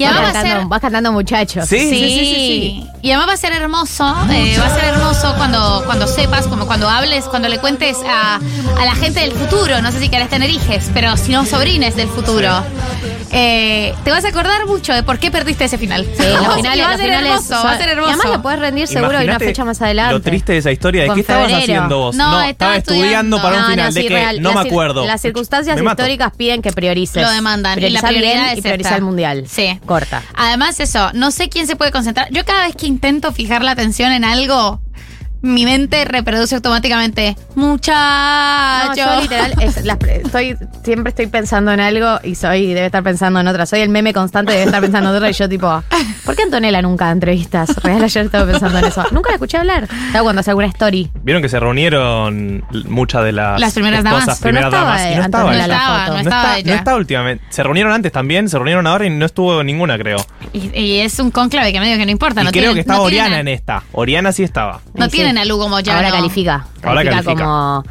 Y 0.00 0.04
Vas 0.06 0.14
va 0.16 0.20
a 0.20 0.32
cantando, 0.32 0.58
ser. 0.60 0.66
vas 0.68 0.80
cantando 0.80 1.12
muchachos. 1.12 1.68
Sí, 1.68 1.78
sí, 1.78 1.90
sí, 1.90 2.08
sí, 2.08 2.24
sí. 2.34 2.86
Y 3.02 3.10
además 3.10 3.28
va 3.28 3.32
a 3.34 3.36
ser 3.36 3.52
hermoso, 3.52 4.16
eh, 4.30 4.56
va 4.58 4.66
a 4.66 4.74
ser 4.74 4.84
hermoso 4.84 5.34
cuando, 5.36 5.82
cuando 5.86 6.06
sepas, 6.06 6.46
como 6.46 6.66
cuando 6.66 6.88
hables, 6.88 7.24
cuando 7.26 7.48
le 7.48 7.58
cuentes 7.58 7.96
a, 8.08 8.36
a 8.36 8.84
la 8.84 8.94
gente 8.94 9.20
del 9.20 9.32
futuro, 9.32 9.80
no 9.82 9.90
sé 9.92 10.00
si 10.00 10.08
querés 10.08 10.28
tener 10.28 10.48
hijes, 10.50 10.90
pero 10.94 11.16
si 11.16 11.32
no 11.32 11.44
sobrines 11.46 11.96
del 11.96 12.08
futuro. 12.08 12.62
Eh, 13.32 13.94
te 14.04 14.10
vas 14.10 14.24
a 14.24 14.28
acordar 14.28 14.66
mucho 14.66 14.92
de 14.92 15.02
por 15.02 15.18
qué 15.18 15.30
perdiste 15.30 15.64
ese 15.64 15.78
final. 15.78 16.04
Sí, 16.16 16.22
los 16.24 16.54
finales, 16.56 16.78
Y 16.78 16.80
va 16.80 16.86
a 16.88 16.90
los 16.92 16.96
ser 17.00 17.06
finales 17.10 17.30
hermoso, 17.32 17.54
va 17.66 17.72
a 17.72 17.78
ser 17.78 17.88
hermoso. 17.90 18.08
Y 18.08 18.12
además 18.14 18.36
lo 18.36 18.42
puedes 18.42 18.58
rendir 18.58 18.86
seguro 18.88 19.18
hay 19.18 19.24
una 19.28 19.38
fecha 19.38 19.64
más 19.64 19.80
adelante. 19.82 20.14
Lo 20.14 20.20
triste 20.20 20.52
de 20.52 20.58
esa 20.58 20.72
historia, 20.72 21.02
¿de 21.04 21.10
qué 21.14 21.20
estabas 21.20 21.46
febrero. 21.46 21.62
haciendo 21.62 21.98
vos? 21.98 22.16
No, 22.16 22.24
estaba 22.24 22.48
estaba 22.48 22.76
estudiando, 22.76 23.36
estudiando. 23.36 23.42
para 23.42 23.56
un 23.56 23.62
No, 23.62 23.68
final. 23.70 23.86
no, 23.88 23.94
¿De 23.94 24.00
sí, 24.02 24.08
qué? 24.08 24.14
real. 24.14 24.42
No 24.42 24.52
me 24.52 24.60
acuerdo. 24.60 25.06
Las 25.06 25.20
circunstancias 25.20 25.76
Me 25.76 25.82
mato. 25.82 26.02
históricas 26.02 26.32
piden 26.36 26.60
que 26.62 26.72
priorices. 26.72 27.22
Lo 27.22 27.30
demandan. 27.30 27.78
y 27.78 27.82
la 27.90 28.00
Priorizar 28.00 28.08
prioridad 28.10 28.32
bien 28.32 28.44
es 28.46 28.50
y 28.54 28.58
esta. 28.58 28.62
priorizar 28.68 28.94
el 28.94 29.02
mundial. 29.02 29.44
Sí. 29.48 29.80
Corta. 29.90 30.22
Además, 30.36 30.78
eso, 30.78 31.10
no 31.14 31.32
sé 31.32 31.48
quién 31.48 31.66
se 31.66 31.74
puede 31.74 31.90
concentrar. 31.90 32.28
Yo 32.30 32.44
cada 32.44 32.64
vez 32.68 32.76
que 32.76 32.86
intento 32.86 33.32
fijar 33.32 33.64
la 33.64 33.72
atención 33.72 34.12
en 34.12 34.22
algo, 34.22 34.80
mi 35.42 35.64
mente 35.64 36.04
reproduce 36.04 36.54
automáticamente. 36.54 37.36
No, 37.56 37.68
Muchacho. 37.68 38.94
yo 38.96 39.20
literal, 39.22 39.54
es- 39.60 39.84
las 39.84 39.96
pre- 39.96 40.22
estoy, 40.24 40.56
siempre 40.84 41.10
estoy 41.10 41.26
pensando 41.26 41.72
en 41.72 41.80
algo 41.80 42.18
y 42.22 42.34
soy, 42.34 42.68
debe 42.74 42.86
estar 42.86 43.02
pensando 43.02 43.40
en 43.40 43.48
otra. 43.48 43.66
Soy 43.66 43.80
el 43.80 43.88
meme 43.88 44.12
constante, 44.12 44.52
debe 44.52 44.64
estar 44.64 44.80
pensando 44.80 45.10
en 45.10 45.16
otra 45.16 45.30
y 45.30 45.32
yo 45.32 45.48
tipo, 45.48 45.82
¿por 46.24 46.36
qué 46.36 46.42
Antonella 46.42 46.82
nunca 46.82 47.06
da 47.06 47.12
entrevistas? 47.12 47.74
Real 47.82 48.02
ayer 48.02 48.24
estaba 48.26 48.50
pensando 48.50 48.78
en 48.78 48.84
eso. 48.84 49.04
Nunca 49.12 49.30
la 49.30 49.34
escuché 49.36 49.58
hablar. 49.58 49.84
Estaba 50.06 50.22
cuando 50.22 50.40
hace 50.40 50.50
alguna 50.50 50.66
story. 50.68 51.10
Vieron 51.22 51.42
que 51.42 51.48
se 51.48 51.58
reunieron 51.60 52.64
muchas 52.86 53.24
de 53.24 53.32
las. 53.32 53.60
Las 53.60 53.72
primeras 53.74 54.04
damas. 54.04 54.20
esposas, 54.20 54.40
Pero 54.42 54.52
no 54.60 54.60
primeras 54.70 54.74
estaba, 54.74 54.90
damas, 54.98 55.12
y 55.12 55.16
no 55.16 55.22
estaba 55.24 55.42
Antonella 55.44 55.64
ella. 55.64 55.68
la 55.68 55.76
estaba, 55.80 55.98
foto. 55.98 56.10
no 56.10 56.14
No 56.14 56.20
estaba 56.20 56.42
está, 56.42 56.58
ella. 56.58 56.72
no 56.72 56.78
está 56.78 56.96
últimamente. 56.96 57.44
Se 57.50 57.62
reunieron 57.62 57.92
antes 57.92 58.12
también, 58.12 58.48
se 58.48 58.56
reunieron 58.58 58.86
ahora 58.86 59.06
y 59.06 59.10
no 59.10 59.26
estuvo 59.26 59.62
ninguna, 59.64 59.98
creo. 59.98 60.18
Y, 60.52 60.78
y 60.78 61.00
es 61.00 61.18
un 61.18 61.30
conclave 61.30 61.72
que 61.72 61.80
medio 61.80 61.96
que 61.96 62.04
no 62.06 62.12
importa. 62.12 62.42
y 62.42 62.44
no 62.44 62.50
creo 62.50 62.62
tienen- 62.62 62.74
que 62.74 62.80
estaba 62.80 62.98
no 63.04 63.08
tienen 63.08 63.24
Oriana 63.26 63.40
en 63.40 63.48
esta. 63.48 63.82
Oriana 63.92 64.32
sí 64.32 64.42
estaba. 64.42 64.80
No 64.94 65.06
Y 65.06 65.08
a 65.38 65.44
Lugo 65.44 65.68
Moyano. 65.68 65.98
Ahora 65.98 66.10
califica. 66.10 66.66
Ahora 66.82 67.04
califica. 67.04 67.34
como 67.34 67.84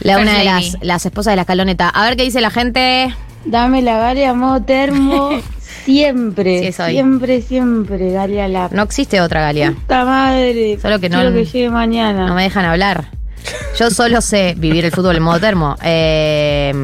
la, 0.00 0.18
una 0.18 0.38
de 0.38 0.44
las, 0.44 0.76
las 0.82 1.04
esposas 1.06 1.32
de 1.32 1.36
la 1.36 1.42
escaloneta. 1.42 1.88
A 1.88 2.04
ver 2.04 2.16
qué 2.16 2.22
dice 2.24 2.40
la 2.40 2.50
gente. 2.50 3.14
Dame 3.44 3.80
la 3.82 3.98
Galia 3.98 4.34
modo 4.34 4.60
termo 4.62 5.30
siempre. 5.84 6.72
Sí. 6.72 6.82
Siempre, 6.90 7.42
siempre, 7.42 8.10
Galia 8.12 8.48
la 8.48 8.68
No 8.72 8.82
existe 8.82 9.20
otra 9.20 9.40
Galia. 9.40 9.72
puta 9.72 10.04
madre. 10.04 10.78
Solo 10.82 10.98
que 10.98 11.08
no- 11.08 11.18
Quiero 11.20 11.32
que 11.34 11.44
llegue 11.44 11.70
mañana. 11.70 12.26
No 12.26 12.34
me 12.34 12.42
dejan 12.42 12.64
hablar. 12.64 13.10
Yo 13.78 13.90
solo 13.90 14.20
sé 14.20 14.54
vivir 14.58 14.84
el 14.84 14.90
fútbol 14.90 15.16
en 15.16 15.22
modo 15.22 15.38
termo. 15.38 15.76
Eh, 15.84 16.74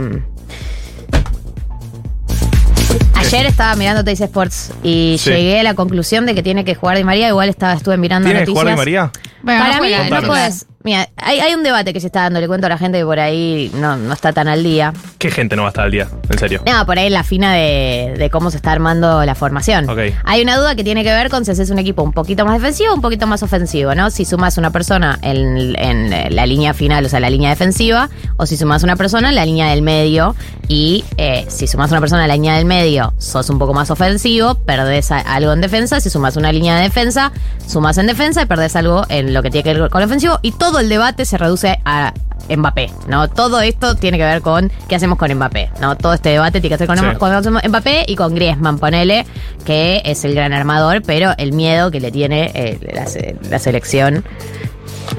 ayer 3.16 3.47
estaba 3.47 3.75
mirando 3.77 4.05
Teis 4.05 4.21
Sports 4.21 4.73
y 4.83 5.16
Sí. 5.18 5.31
llegué 5.31 5.61
a 5.61 5.62
la 5.62 5.75
conclusión 5.75 6.27
de 6.27 6.35
que 6.35 6.42
tiene 6.42 6.64
que 6.64 6.75
jugar 6.75 6.97
Di 6.97 7.05
María. 7.05 7.29
Igual 7.29 7.49
estaba, 7.49 7.73
estuve 7.75 7.97
mirando 7.97 8.27
¿Tiene 8.29 8.40
que 8.45 8.51
noticias. 8.51 8.62
jugar 8.62 8.75
Di 8.75 8.79
María? 8.79 9.11
Bueno, 9.42 9.61
Para 9.61 9.76
no 9.76 9.83
mí 9.83 9.90
no 10.11 10.22
puedes. 10.22 10.66
Mira, 10.85 11.09
hay, 11.16 11.38
hay 11.38 11.55
un 11.55 11.62
debate 11.62 11.92
que 11.92 12.00
se 12.00 12.09
está 12.09 12.22
dando. 12.22 12.40
Le 12.40 12.48
cuento 12.48 12.66
a 12.66 12.70
la 12.70 12.78
gente 12.78 12.98
que 12.98 13.05
por 13.05 13.20
ahí 13.20 13.70
no, 13.74 13.96
no 13.96 14.12
está 14.12 14.33
tan 14.33 14.48
al 14.48 14.64
día. 14.64 14.92
¿Qué 15.18 15.31
gente 15.31 15.55
no 15.55 15.62
va 15.62 15.68
a 15.68 15.70
estar 15.70 15.85
al 15.85 15.92
día? 15.92 16.09
En 16.28 16.38
serio. 16.38 16.61
No, 16.66 16.85
por 16.87 16.98
ahí 16.98 17.07
en 17.07 17.12
la 17.12 17.22
fina 17.22 17.52
de, 17.55 18.14
de 18.18 18.31
cómo 18.31 18.50
se 18.50 18.57
está 18.57 18.72
armando 18.72 19.24
la 19.24 19.37
formación. 19.37 19.88
Ok. 19.88 19.98
Hay 20.24 20.42
una 20.42 20.57
duda 20.57 20.74
que 20.74 20.83
tiene 20.83 21.05
que 21.05 21.12
ver 21.12 21.31
con 21.31 21.44
si 21.44 21.52
haces 21.52 21.70
un 21.70 21.78
equipo 21.78 22.02
un 22.02 22.12
poquito 22.12 22.44
más 22.44 22.55
defensivo 22.61 22.90
o 22.90 22.94
un 22.96 23.00
poquito 23.00 23.28
más 23.28 23.44
ofensivo, 23.44 23.94
¿no? 23.94 24.11
Si 24.11 24.24
sumas 24.24 24.59
una 24.59 24.70
persona 24.70 25.20
en, 25.22 25.76
en 25.78 26.35
la 26.35 26.46
línea 26.46 26.74
final, 26.74 27.05
o 27.05 27.09
sea, 27.09 27.20
la 27.20 27.31
línea 27.31 27.50
defensiva, 27.50 28.11
o 28.37 28.46
si 28.46 28.57
sumas 28.57 28.83
una 28.83 28.96
persona 28.96 29.28
en 29.28 29.37
la 29.37 29.46
línea 29.46 29.68
del 29.68 29.83
medio. 29.83 30.35
Y 30.66 31.05
eh, 31.16 31.44
si 31.48 31.68
sumas 31.68 31.92
una 31.92 32.00
persona 32.00 32.22
en 32.22 32.28
la 32.28 32.35
línea 32.35 32.57
del 32.57 32.64
medio, 32.64 33.12
sos 33.18 33.50
un 33.50 33.59
poco 33.61 33.72
más 33.72 33.90
ofensivo, 33.92 34.57
perdés 34.57 35.12
algo 35.12 35.52
en 35.52 35.61
defensa. 35.61 36.00
Si 36.00 36.11
sumas 36.11 36.37
una 36.37 36.50
línea 36.50 36.74
de 36.76 36.83
defensa, 36.83 37.31
sumas 37.68 37.98
en 37.98 38.09
defensa 38.09 38.42
y 38.42 38.46
perdés 38.46 38.74
algo 38.74 39.05
en 39.09 39.32
lo 39.33 39.42
que 39.42 39.51
tiene 39.51 39.64
que 39.64 39.79
ver 39.79 39.90
con 39.90 40.01
lo 40.01 40.07
ofensivo. 40.07 40.38
Y 40.42 40.53
todo 40.53 40.79
el 40.79 40.88
debate 40.88 41.25
se 41.25 41.38
reduce 41.38 41.79
a 41.85 42.12
Mbappé, 42.49 42.90
¿no? 43.09 43.29
Todo 43.29 43.61
esto 43.61 43.95
tiene 43.97 44.18
que 44.18 44.25
ver 44.25 44.42
con 44.42 44.71
qué 44.88 44.97
hacemos 44.97 45.16
con 45.18 45.33
Mbappé, 45.33 45.71
¿no? 45.81 45.97
Todo 45.97 46.12
este 46.14 46.31
debate 46.31 46.61
tiene 46.61 46.77
que 46.77 46.87
ver 46.87 46.99
con, 46.99 46.99
Sí. 47.12 47.16
con 47.18 47.55
Mbappé 47.71 48.05
y 48.09 48.16
con 48.16 48.35
Griezmann, 48.35 48.79
ponele, 48.79 49.25
que 49.64 50.03
es 50.05 50.25
el 50.25 50.35
gran 50.35 50.53
armador, 50.53 51.03
pero 51.07 51.33
el 51.38 51.53
miedo 51.53 51.90
que 51.90 52.01
le 52.01 52.11
tiene 52.11 52.51
eh, 52.55 52.79
la, 52.92 53.07
se- 53.07 53.37
la 53.49 53.59
selección 53.59 54.25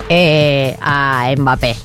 eh, 0.09 0.77
a 0.81 1.33
Mbappé. 1.37 1.75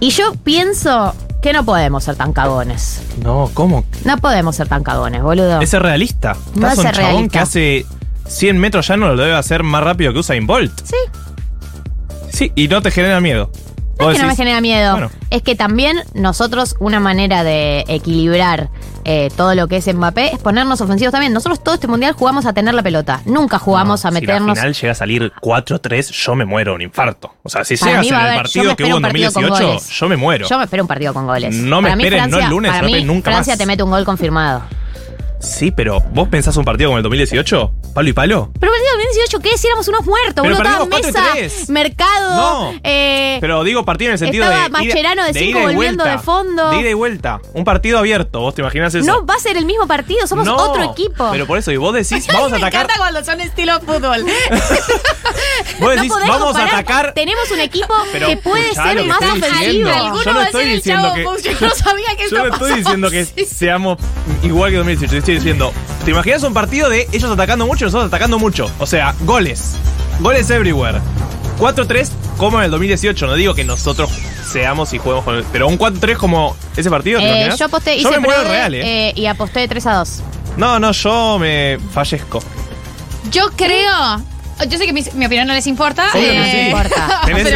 Y 0.00 0.10
yo 0.10 0.34
pienso 0.44 1.14
que 1.42 1.52
no 1.52 1.64
podemos 1.64 2.04
ser 2.04 2.16
tan 2.16 2.32
cagones. 2.32 3.00
No, 3.22 3.50
¿cómo? 3.54 3.84
No 4.04 4.18
podemos 4.18 4.56
ser 4.56 4.68
tan 4.68 4.82
cagones, 4.82 5.22
boludo. 5.22 5.60
Es 5.60 5.72
realista. 5.72 6.36
No 6.54 6.68
es 6.68 6.76
un 6.78 6.84
ser 6.84 6.94
chabón 6.94 7.10
realista. 7.12 7.32
que 7.32 7.38
hace 7.38 7.86
100 8.26 8.58
metros 8.58 8.88
ya 8.88 8.96
no 8.96 9.08
lo 9.08 9.16
debe 9.16 9.34
hacer 9.34 9.62
más 9.62 9.82
rápido 9.82 10.12
que 10.12 10.18
Usain 10.18 10.46
Bolt. 10.46 10.72
Sí. 10.84 10.96
Sí, 12.36 12.52
y 12.54 12.68
no 12.68 12.82
te 12.82 12.90
genera 12.90 13.18
miedo. 13.20 13.50
No 13.98 14.10
es 14.10 14.16
que 14.18 14.22
no 14.22 14.28
me 14.28 14.36
genera 14.36 14.60
miedo. 14.60 14.92
Bueno. 14.92 15.10
Es 15.30 15.40
que 15.40 15.54
también 15.54 15.96
nosotros, 16.12 16.76
una 16.80 17.00
manera 17.00 17.42
de 17.44 17.82
equilibrar 17.88 18.68
eh, 19.06 19.30
todo 19.38 19.54
lo 19.54 19.68
que 19.68 19.78
es 19.78 19.86
Mbappé 19.94 20.34
es 20.34 20.38
ponernos 20.38 20.82
ofensivos 20.82 21.12
también. 21.12 21.32
Nosotros 21.32 21.64
todo 21.64 21.76
este 21.76 21.88
mundial 21.88 22.12
jugamos 22.12 22.44
a 22.44 22.52
tener 22.52 22.74
la 22.74 22.82
pelota. 22.82 23.22
Nunca 23.24 23.58
jugamos 23.58 24.04
a 24.04 24.08
Si 24.10 24.14
la 24.14 24.20
meternos. 24.20 24.58
final 24.58 24.74
llega 24.74 24.92
a 24.92 24.94
salir 24.94 25.32
4-3, 25.40 26.10
yo 26.10 26.34
me 26.34 26.44
muero 26.44 26.74
un 26.74 26.82
infarto. 26.82 27.36
O 27.42 27.48
sea, 27.48 27.64
si 27.64 27.78
Para 27.78 28.02
llegas 28.02 28.06
en 28.08 28.14
el 28.14 28.20
haber- 28.20 28.36
partido 28.36 28.76
que 28.76 28.84
hubo 28.84 28.96
en 28.96 29.02
partido 29.02 29.32
con 29.32 29.42
2018, 29.44 29.66
goles. 29.78 29.88
yo 29.98 30.08
me 30.10 30.16
muero. 30.16 30.46
Yo 30.46 30.58
me 30.58 30.64
espero 30.64 30.82
un 30.82 30.88
partido 30.88 31.14
con 31.14 31.26
goles. 31.26 31.54
No 31.56 31.80
me 31.80 31.88
Para 31.88 31.96
mí 31.96 32.02
no 32.28 32.38
el 32.38 32.50
lunes, 32.50 32.70
para 32.72 32.82
mí 32.86 33.02
nunca 33.02 33.30
Francia 33.30 33.52
más. 33.52 33.58
te 33.58 33.64
mete 33.64 33.82
un 33.82 33.90
gol 33.90 34.04
confirmado. 34.04 34.62
Sí, 35.46 35.70
pero 35.70 36.00
¿vos 36.12 36.28
pensás 36.28 36.56
un 36.56 36.64
partido 36.64 36.90
como 36.90 36.96
el 36.98 37.02
2018? 37.04 37.70
¿Palo 37.94 38.08
y 38.08 38.12
palo? 38.12 38.50
Pero 38.58 38.72
el 38.72 38.78
partido 38.80 38.96
del 38.98 39.06
2018, 39.06 39.40
¿qué? 39.40 39.56
Si 39.56 39.66
éramos 39.68 39.86
unos 39.88 40.04
muertos, 40.04 40.44
Pero 40.44 40.56
boludo. 40.56 40.86
Mesa, 40.86 41.34
4-3. 41.34 41.68
Mercado, 41.70 42.36
No. 42.72 42.80
eh, 42.82 43.38
Pero 43.40 43.62
digo 43.62 43.84
partido 43.84 44.08
en 44.10 44.12
el 44.14 44.18
sentido 44.18 44.44
estaba 44.44 44.64
de. 44.64 44.70
Mascherano 44.70 45.24
de 45.24 45.32
cinco 45.34 45.58
ida 45.60 45.60
y 45.60 45.74
volviendo 45.76 46.04
vuelta. 46.04 46.18
de 46.18 46.22
fondo. 46.24 46.70
De 46.70 46.80
ida 46.80 46.90
y 46.90 46.94
vuelta. 46.94 47.40
Un 47.54 47.64
partido 47.64 47.98
abierto. 47.98 48.40
¿Vos 48.40 48.54
te 48.56 48.62
imaginas 48.62 48.94
eso? 48.94 49.06
no 49.06 49.24
va 49.24 49.34
a 49.36 49.38
ser 49.38 49.56
el 49.56 49.64
mismo 49.66 49.86
partido, 49.86 50.26
somos 50.26 50.44
No, 50.46 50.56
otro 50.56 50.82
equipo. 50.82 51.28
Pero 51.30 51.46
por 51.46 51.58
eso, 51.58 51.70
y 51.70 51.76
vos 51.76 51.94
decís, 51.94 52.26
vamos 52.32 52.52
a 52.52 52.56
Me 52.58 52.62
atacar. 52.62 52.82
encanta 52.84 52.94
cuando 52.98 53.24
son 53.24 53.40
estilo 53.40 53.80
fútbol. 53.80 54.24
Vos 55.78 55.94
decís, 55.94 56.12
vamos 56.26 56.56
a 56.56 56.64
atacar. 56.64 57.12
Tenemos 57.14 57.50
un 57.50 57.60
equipo 57.60 57.94
Pero 58.12 58.28
que 58.28 58.36
puede 58.38 58.62
escuchá 58.70 58.92
ser 58.92 59.04
más 59.04 59.18
ofensivo. 59.22 59.90
Yo 60.24 60.32
no 60.32 60.42
estoy 60.42 60.64
diciendo 60.66 61.12
que- 61.14 61.22
Yo 61.22 61.66
no 61.68 61.74
sabía 61.74 62.16
que 62.16 62.28
Yo 62.30 62.38
no 62.46 62.52
estoy 62.54 62.74
diciendo 62.76 63.10
que 63.10 63.24
seamos 63.46 63.98
igual 64.42 64.70
que 64.70 64.76
2018. 64.78 65.16
Estoy 65.18 65.34
diciendo, 65.36 65.72
¿te 66.04 66.10
imaginas 66.10 66.42
un 66.42 66.54
partido 66.54 66.88
de 66.88 67.08
ellos 67.12 67.30
atacando 67.30 67.66
mucho 67.66 67.84
y 67.84 67.86
nosotros 67.86 68.08
atacando 68.08 68.38
mucho? 68.38 68.70
O 68.78 68.86
sea, 68.86 69.14
goles. 69.20 69.76
Goles 70.20 70.48
everywhere. 70.50 70.98
4-3 71.58 72.10
como 72.36 72.58
en 72.58 72.64
el 72.66 72.70
2018. 72.70 73.26
No 73.26 73.34
digo 73.34 73.54
que 73.54 73.64
nosotros 73.64 74.10
seamos 74.50 74.92
y 74.92 74.98
juguemos 74.98 75.24
con 75.24 75.36
el. 75.36 75.44
Pero 75.44 75.68
un 75.68 75.78
4-3 75.78 76.16
como 76.16 76.56
ese 76.76 76.90
partido, 76.90 77.18
¿te 77.20 77.46
Eh, 77.46 77.50
yo 77.58 77.64
aposté, 77.66 77.94
Yo 78.00 78.08
hice 78.08 78.20
me 78.20 78.26
muero 78.26 78.40
prode, 78.42 78.54
real, 78.56 78.74
¿eh? 78.74 79.08
eh, 79.08 79.12
y 79.16 79.26
aposté 79.26 79.66
3 79.66 79.86
a 79.86 79.94
2. 79.94 80.22
No, 80.56 80.78
no, 80.78 80.92
yo 80.92 81.38
me 81.38 81.78
fallezco. 81.92 82.42
Yo 83.30 83.50
creo. 83.56 84.22
Yo 84.68 84.78
sé 84.78 84.86
que 84.86 84.92
mi, 84.92 85.02
mi 85.14 85.26
opinión 85.26 85.46
no 85.46 85.54
les 85.54 85.66
importa. 85.66 86.08
Que 86.12 86.38
eh, 86.38 86.50
sí. 86.50 86.58
importa. 86.68 87.20
Tenés 87.26 87.46
el 87.46 87.54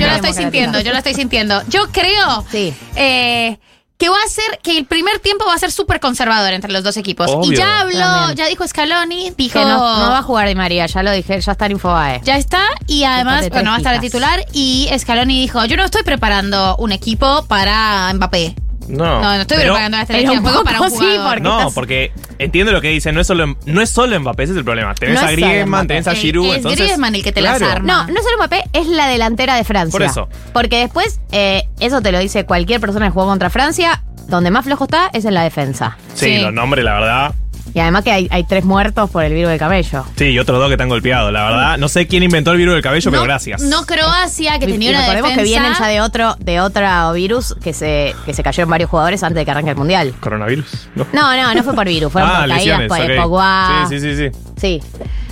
Yo 0.00 0.06
lo 0.06 0.14
estoy 0.14 0.32
sintiendo, 0.34 0.80
yo 0.80 0.92
lo 0.92 0.98
estoy 0.98 1.14
sintiendo. 1.14 1.62
Yo 1.68 1.88
creo 1.92 2.44
Sí. 2.50 2.74
eh, 2.96 3.58
que 3.98 4.08
va 4.08 4.16
a 4.16 4.28
ser, 4.28 4.58
que 4.64 4.76
el 4.76 4.84
primer 4.84 5.20
tiempo 5.20 5.44
va 5.46 5.54
a 5.54 5.58
ser 5.58 5.70
súper 5.70 6.00
conservador 6.00 6.52
entre 6.52 6.72
los 6.72 6.82
dos 6.82 6.96
equipos. 6.96 7.30
Obvio. 7.30 7.52
Y 7.52 7.56
ya 7.56 7.80
habló, 7.82 7.98
También. 8.00 8.36
ya 8.36 8.46
dijo 8.46 8.66
Scaloni, 8.66 9.30
dijo. 9.36 9.60
Que 9.60 9.64
no, 9.64 9.76
no 9.76 10.10
va 10.10 10.18
a 10.18 10.22
jugar 10.24 10.48
Di 10.48 10.56
María, 10.56 10.86
ya 10.86 11.04
lo 11.04 11.12
dije, 11.12 11.40
ya 11.40 11.52
está 11.52 11.66
en 11.66 11.72
Infobae. 11.72 12.20
Ya 12.24 12.36
está, 12.36 12.64
y 12.88 13.04
además, 13.04 13.48
bueno, 13.50 13.70
va 13.70 13.76
a 13.76 13.78
estar 13.78 13.94
de 13.94 14.00
titular. 14.00 14.44
Y 14.52 14.90
Scaloni 14.98 15.40
dijo: 15.42 15.64
Yo 15.66 15.76
no 15.76 15.84
estoy 15.84 16.02
preparando 16.02 16.74
un 16.78 16.90
equipo 16.90 17.44
para 17.46 18.12
Mbappé. 18.14 18.56
No. 18.88 19.20
No, 19.20 19.22
no 19.22 19.40
estoy 19.42 19.56
pero- 19.58 19.72
preparando 19.74 19.96
una 19.96 20.06
pero 20.06 20.18
estrategia 20.18 20.32
un 20.32 20.42
juego 20.46 20.64
para 20.64 20.80
un 20.80 20.86
poco 20.88 20.98
sí, 21.00 21.06
jugador. 21.06 21.24
porque- 21.28 21.40
No, 21.42 21.58
estás- 21.60 21.74
porque 21.74 22.12
entiendo 22.38 22.72
lo 22.72 22.80
que 22.80 22.88
dicen, 22.88 23.14
no 23.14 23.20
es 23.20 23.26
solo, 23.26 23.56
no 23.64 23.80
es 23.80 23.90
solo 23.90 24.18
Mbappé, 24.20 24.42
ese 24.44 24.52
es 24.52 24.58
el 24.58 24.64
problema. 24.64 24.94
Tenés 24.94 25.20
No 25.20 25.26
a 25.26 25.30
Griezmann, 25.30 25.86
tenés 25.86 26.08
a 26.08 26.14
Giroud, 26.14 26.46
es 26.50 26.56
entonces. 26.56 26.80
Griezmann 26.80 27.14
el 27.14 27.22
que 27.22 27.32
te 27.32 27.40
las 27.40 27.58
Claro. 27.58 27.72
arma. 27.76 27.86
No, 28.06 28.12
no 28.12 28.22
solo 28.22 28.36
Mbappé, 28.38 28.64
es 28.72 28.86
la 28.88 29.06
delantera 29.08 29.54
de 29.56 29.64
Francia. 29.64 29.92
Por 29.92 30.02
eso. 30.02 30.28
Porque 30.52 30.78
después, 30.78 31.20
eh, 31.30 31.68
eso 31.80 32.00
te 32.02 32.12
lo 32.12 32.18
dice 32.18 32.44
cualquier 32.44 32.80
persona 32.80 33.06
que 33.06 33.12
jugó 33.12 33.26
contra 33.26 33.50
Francia, 33.50 34.02
donde 34.28 34.50
más 34.50 34.64
flojo 34.64 34.84
está 34.84 35.10
es 35.12 35.24
en 35.24 35.34
la 35.34 35.42
defensa. 35.42 35.96
Sí, 36.14 36.36
Sí. 36.36 36.38
los 36.42 36.52
nombres, 36.52 36.84
la 36.84 36.94
verdad. 36.94 37.34
Y 37.74 37.80
además 37.80 38.04
que 38.04 38.12
hay, 38.12 38.28
hay 38.30 38.44
tres 38.44 38.64
muertos 38.64 39.08
por 39.10 39.24
el 39.24 39.32
virus 39.32 39.50
del 39.50 39.58
cabello. 39.58 40.04
Sí, 40.16 40.24
y 40.26 40.38
otros 40.38 40.58
dos 40.58 40.68
que 40.68 40.74
están 40.74 40.88
golpeados, 40.90 41.32
la 41.32 41.44
verdad. 41.44 41.78
No 41.78 41.88
sé 41.88 42.06
quién 42.06 42.22
inventó 42.22 42.50
el 42.52 42.58
virus 42.58 42.74
del 42.74 42.82
cabello, 42.82 43.10
pero 43.10 43.22
gracias. 43.22 43.62
No 43.62 43.86
Croacia, 43.86 44.58
que 44.58 44.66
Y- 44.66 44.72
tenía 44.72 44.90
y 44.90 44.94
una 44.94 45.00
recordemos 45.02 45.30
defensa. 45.30 45.42
que 45.42 45.48
vienen 45.48 45.72
ya 45.78 45.86
de 45.86 46.00
otro, 46.02 46.36
de 46.38 46.60
otro 46.60 47.12
virus 47.14 47.54
que 47.62 47.72
se, 47.72 48.14
que 48.26 48.34
se 48.34 48.42
cayó 48.42 48.64
en 48.64 48.70
varios 48.70 48.90
jugadores 48.90 49.22
antes 49.22 49.36
de 49.36 49.44
que 49.44 49.50
arranque 49.50 49.70
el 49.70 49.76
mundial. 49.76 50.14
¿Coronavirus? 50.20 50.66
No. 50.94 51.06
No, 51.12 51.36
no, 51.36 51.54
no 51.54 51.62
fue 51.62 51.74
por 51.74 51.86
virus, 51.86 52.12
fueron 52.12 52.30
ah, 52.30 52.40
por 52.40 52.48
caídas 52.48 52.58
lesiones, 52.58 52.88
por 52.88 53.00
ok. 53.00 53.22
Pogba. 53.22 53.86
Sí, 53.88 54.00
sí, 54.00 54.14
sí, 54.16 54.30
sí. 54.30 54.38
Sí. 54.56 54.82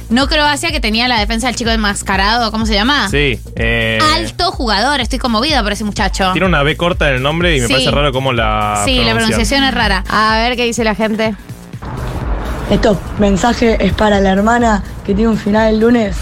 No 0.08 0.26
Croacia, 0.26 0.72
que 0.72 0.80
tenía 0.80 1.06
la 1.06 1.20
defensa 1.20 1.46
del 1.46 1.54
chico 1.56 1.70
enmascarado, 1.70 2.50
¿cómo 2.50 2.66
se 2.66 2.74
llama? 2.74 3.08
Sí. 3.10 3.38
eh, 3.54 3.98
Alto 4.16 4.50
jugador, 4.50 5.00
estoy 5.00 5.18
conmovida 5.20 5.62
por 5.62 5.70
ese 5.72 5.84
muchacho. 5.84 6.32
Tiene 6.32 6.46
una 6.48 6.62
B 6.64 6.76
corta 6.76 7.10
en 7.10 7.16
el 7.16 7.22
nombre 7.22 7.56
y 7.56 7.60
me 7.60 7.66
Sí. 7.68 7.72
parece 7.74 7.90
raro 7.92 8.12
cómo 8.12 8.32
la. 8.32 8.82
sí, 8.84 9.04
la 9.04 9.12
pronunciación 9.14 9.62
es 9.62 9.72
rara. 9.74 10.02
A 10.08 10.36
ver 10.38 10.56
qué 10.56 10.64
dice 10.64 10.82
la 10.84 10.94
gente. 10.96 11.36
Esto 12.70 12.96
mensaje 13.18 13.84
es 13.84 13.92
para 13.94 14.20
la 14.20 14.30
hermana 14.30 14.84
que 15.04 15.12
tiene 15.12 15.28
un 15.28 15.36
final 15.36 15.74
el 15.74 15.80
lunes. 15.80 16.16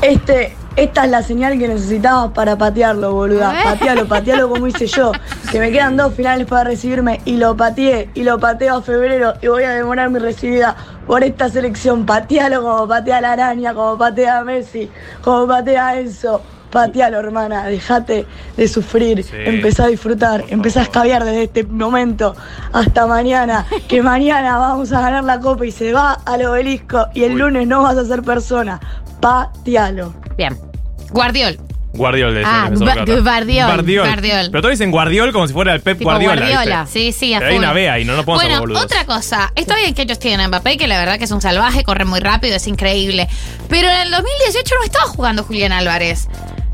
Este, 0.00 0.56
esta 0.74 1.04
es 1.04 1.10
la 1.10 1.22
señal 1.22 1.58
que 1.58 1.68
necesitaba 1.68 2.32
para 2.32 2.56
patearlo, 2.56 3.12
boluda. 3.12 3.54
Patealo, 3.62 4.08
patealo 4.08 4.48
como 4.48 4.66
hice 4.66 4.86
yo. 4.86 5.12
Que 5.50 5.60
me 5.60 5.70
quedan 5.70 5.98
dos 5.98 6.14
finales 6.14 6.46
para 6.46 6.64
recibirme 6.64 7.20
y 7.26 7.36
lo 7.36 7.54
pateé 7.58 8.08
y 8.14 8.22
lo 8.22 8.40
pateo 8.40 8.76
a 8.76 8.82
febrero 8.82 9.34
y 9.42 9.48
voy 9.48 9.64
a 9.64 9.70
demorar 9.72 10.08
mi 10.08 10.18
recibida 10.18 10.74
por 11.06 11.22
esta 11.22 11.50
selección. 11.50 12.06
Patealo 12.06 12.62
como 12.62 12.88
patea 12.88 13.20
la 13.20 13.32
araña, 13.32 13.74
como 13.74 13.98
patea 13.98 14.38
a 14.38 14.44
Messi, 14.44 14.90
como 15.22 15.46
patea 15.46 15.88
a 15.88 16.00
Enzo. 16.00 16.40
Patealo, 16.72 17.18
hermana, 17.20 17.66
dejate 17.66 18.24
de 18.56 18.66
sufrir, 18.66 19.22
Sí. 19.22 19.30
empezá 19.44 19.84
a 19.84 19.88
disfrutar, 19.88 20.42
empezá 20.48 20.80
a 20.80 20.82
escabiar 20.84 21.22
desde 21.22 21.42
este 21.44 21.64
momento 21.64 22.34
hasta 22.72 23.06
mañana, 23.06 23.66
que 23.88 24.02
mañana 24.02 24.56
vamos 24.56 24.90
a 24.92 25.02
ganar 25.02 25.22
la 25.24 25.38
copa 25.38 25.66
y 25.66 25.70
se 25.70 25.92
va 25.92 26.14
al 26.24 26.44
obelisco 26.46 27.06
y 27.14 27.24
el 27.24 27.32
Uy. 27.34 27.38
lunes 27.40 27.66
no 27.68 27.82
vas 27.82 27.96
a 27.98 28.04
ser 28.06 28.22
persona. 28.22 28.80
Patealo. 29.20 30.14
Bien. 30.36 30.58
Guardiol. 31.10 31.58
Guardiol 31.94 32.32
de 32.34 32.42
Ah, 32.42 32.70
Gua- 32.72 32.78
Guardiol. 33.22 33.22
Guardiol. 33.22 34.06
Guardiol. 34.06 34.48
Pero 34.50 34.62
todos 34.62 34.70
dicen 34.72 34.90
Guardiol 34.90 35.30
como 35.30 35.46
si 35.46 35.52
fuera 35.52 35.74
el 35.74 35.82
Pep 35.82 35.98
Tipo 35.98 36.08
Guardiola. 36.10 36.48
Guardiola. 36.48 36.86
Sí, 36.86 37.12
sí, 37.12 37.34
a 37.34 37.38
Pero 37.40 37.50
hay 37.52 37.58
una 37.58 37.74
B 37.74 37.90
ahí, 37.90 38.04
no 38.06 38.16
nos 38.16 38.24
podemos 38.24 38.60
Bueno, 38.60 38.80
otra 38.80 39.04
cosa. 39.04 39.52
Está 39.54 39.76
bien 39.76 39.92
que 39.94 40.02
ellos 40.02 40.18
tienen 40.18 40.40
a 40.40 40.48
Mbappé, 40.48 40.78
que 40.78 40.88
la 40.88 40.98
verdad 40.98 41.18
que 41.18 41.24
es 41.24 41.30
un 41.32 41.42
salvaje, 41.42 41.84
corre 41.84 42.06
muy 42.06 42.20
rápido, 42.20 42.56
es 42.56 42.66
increíble. 42.66 43.28
Pero 43.68 43.90
en 43.90 44.00
el 44.06 44.10
2018 44.10 44.74
no 44.78 44.84
estaba 44.84 45.04
jugando 45.04 45.42
Julián 45.44 45.72
Álvarez. 45.72 46.28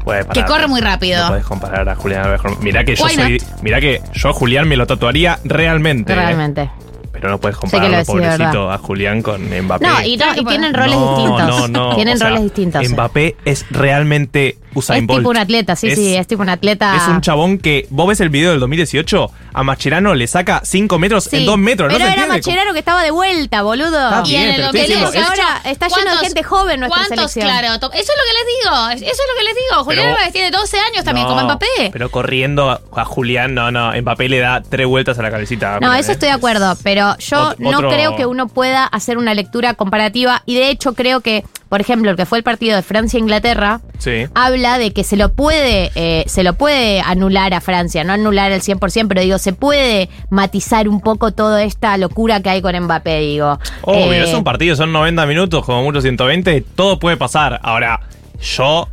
Puede 0.09 0.27
que 0.29 0.45
corre 0.45 0.67
muy 0.67 0.81
rápido. 0.81 1.23
No 1.23 1.29
puedes 1.29 1.45
comparar 1.45 1.89
a 1.89 1.95
Julián 1.95 2.23
Álvarez 2.23 2.41
con- 2.43 2.65
Mirá 2.65 2.83
que 2.85 2.97
yo 2.97 3.05
Why 3.05 3.15
soy. 3.15 3.43
Mirá 3.63 3.81
que 3.81 4.01
yo 4.15 4.29
a 4.31 4.33
Julián 4.33 4.67
me 4.69 4.77
lo 4.77 4.87
tatuaría 4.87 5.39
realmente. 5.45 6.13
¿eh? 6.13 6.17
Realmente. 6.17 6.71
Pero 7.13 7.31
no 7.31 7.41
puedes 7.41 7.57
compararlo, 7.59 8.05
pobrecito, 8.05 8.45
verdad. 8.45 8.73
a 8.75 8.79
Julián 8.79 9.23
con 9.23 9.43
Mbappé. 9.43 9.85
No, 9.87 10.03
y, 10.05 10.17
no, 10.17 10.25
y 10.37 10.45
tienen 10.45 10.73
roles 10.73 10.95
No, 10.95 11.17
distintos. 11.19 11.71
No, 11.71 11.89
no. 11.89 11.95
Tienen 11.97 12.15
o 12.15 12.19
sea, 12.19 12.29
roles 12.29 12.43
distintos. 12.45 12.89
Mbappé 12.91 13.37
es 13.45 13.67
realmente 13.71 14.57
Usain 14.75 15.03
es 15.03 15.07
Bolt. 15.09 15.21
tipo 15.21 15.31
un 15.31 15.37
atleta, 15.37 15.75
sí, 15.75 15.89
Es- 15.89 15.95
sí, 15.97 16.15
es 16.17 16.27
tipo 16.29 16.43
un 16.43 16.49
atleta. 16.49 16.97
Es 16.97 17.09
un 17.09 17.21
chabón 17.21 17.59
que, 17.59 17.87
vos 17.91 18.07
ves 18.09 18.21
el 18.21 18.29
video 18.29 18.53
del 18.53 18.61
2018, 18.61 19.31
a 19.59 19.63
Mascherano 19.65 20.15
le 20.15 20.27
saca 20.27 20.61
5 20.65 20.99
metros 20.99 21.25
Sí, 21.25 21.37
en 21.39 21.47
2 21.47 21.59
metros. 21.59 21.93
Pero 21.93 22.05
no 22.05 22.13
era 22.13 22.27
Macherano 22.27 22.73
que 22.73 22.79
estaba 22.79 23.03
de 23.03 23.11
vuelta, 23.11 23.63
boludo. 23.63 24.09
Está 24.09 24.23
bien, 24.23 24.41
y 24.41 24.45
en 24.45 24.51
el 24.51 24.57
pero 24.57 24.67
estoy 24.69 24.81
2018 24.97 25.07
diciendo, 25.13 25.29
ahora 25.43 25.71
está 25.71 25.89
lleno 25.89 25.99
de 25.99 26.05
¿Cuántos- 26.07 26.27
gente 26.29 26.43
joven 26.43 26.81
nuestra 26.81 27.07
¿Cuántos, 27.07 27.33
selección. 27.33 27.45
claro? 27.47 27.75
Eso 27.75 27.91
es 27.93 28.09
lo 28.09 28.25
que 28.25 28.35
les 28.35 28.47
digo. 28.65 28.89
Eso 29.11 29.23
es 29.23 29.29
lo 29.33 29.39
que 29.39 29.45
les 29.45 29.55
digo. 29.55 29.85
Julián 29.85 30.09
Álvarez 30.09 30.33
tiene 30.33 30.51
12 30.51 30.79
años 30.79 31.05
también, 31.05 31.27
No, 31.27 31.35
como 31.35 31.45
Mbappé. 31.47 31.91
Pero 31.93 32.11
corriendo 32.11 32.71
a, 32.71 33.05
Julián, 33.05 33.55
no, 33.55 33.71
no. 33.71 33.93
Mbappé 34.01 34.29
le 34.29 34.39
da 34.39 34.63
tres 34.63 34.87
vueltas 34.87 35.19
a 35.19 35.23
la 35.23 35.31
cabecita. 35.31 35.81
No, 35.81 35.93
eso 35.95 36.11
eh. 36.11 36.15
estoy 36.15 36.29
de 36.29 36.35
acuerdo, 36.35 36.77
pero 36.83 37.17
yo 37.19 37.51
Ot- 37.51 37.57
no 37.59 37.71
otro- 37.79 37.91
creo 37.91 38.17
que 38.17 38.27
uno 38.27 38.49
pueda 38.49 38.85
hacer 38.85 39.19
una 39.19 39.35
lectura 39.35 39.75
comparativa 39.75 40.43
y 40.47 40.55
de 40.55 40.71
hecho 40.71 40.95
creo 40.95 41.21
que, 41.21 41.45
por 41.69 41.81
ejemplo, 41.81 42.11
el 42.11 42.17
que 42.17 42.27
fue 42.27 42.39
el 42.39 42.45
partido 42.45 42.77
de 42.77 42.83
Francia-Inglaterra, 42.83 43.81
Sí. 43.99 44.27
habla 44.35 44.79
de 44.79 44.93
que 44.93 45.05
se 45.05 45.17
lo 45.17 45.33
puede 45.33 45.91
eh, 45.95 46.25
se 46.27 46.43
lo 46.45 46.55
puede 46.55 47.01
anular 47.01 47.53
a 47.55 47.61
Francia, 47.61 48.05
no 48.05 48.13
anular 48.13 48.53
al 48.53 48.61
100%, 48.63 49.09
pero 49.09 49.21
digo, 49.21 49.39
se 49.39 49.53
puede 49.53 50.09
matizar 50.31 50.89
un 50.89 51.01
poco 51.01 51.33
toda 51.33 51.63
esta 51.65 51.97
locura 51.99 52.41
que 52.41 52.51
hay 52.51 52.63
con 52.63 52.79
Mbappé, 52.79 53.21
digo. 53.21 53.59
Obvio, 53.83 54.13
Eh, 54.13 54.23
es 54.25 54.35
un 54.35 54.45
partido, 54.45 54.77
son 54.77 54.93
90 54.93 55.27
minutos, 55.27 55.65
como 55.65 55.83
mucho 55.83 56.01
120, 56.01 56.63
todo 56.75 56.99
puede 56.99 57.17
pasar. 57.17 57.59
Ahora, 57.63 58.01
yo, 58.41 58.89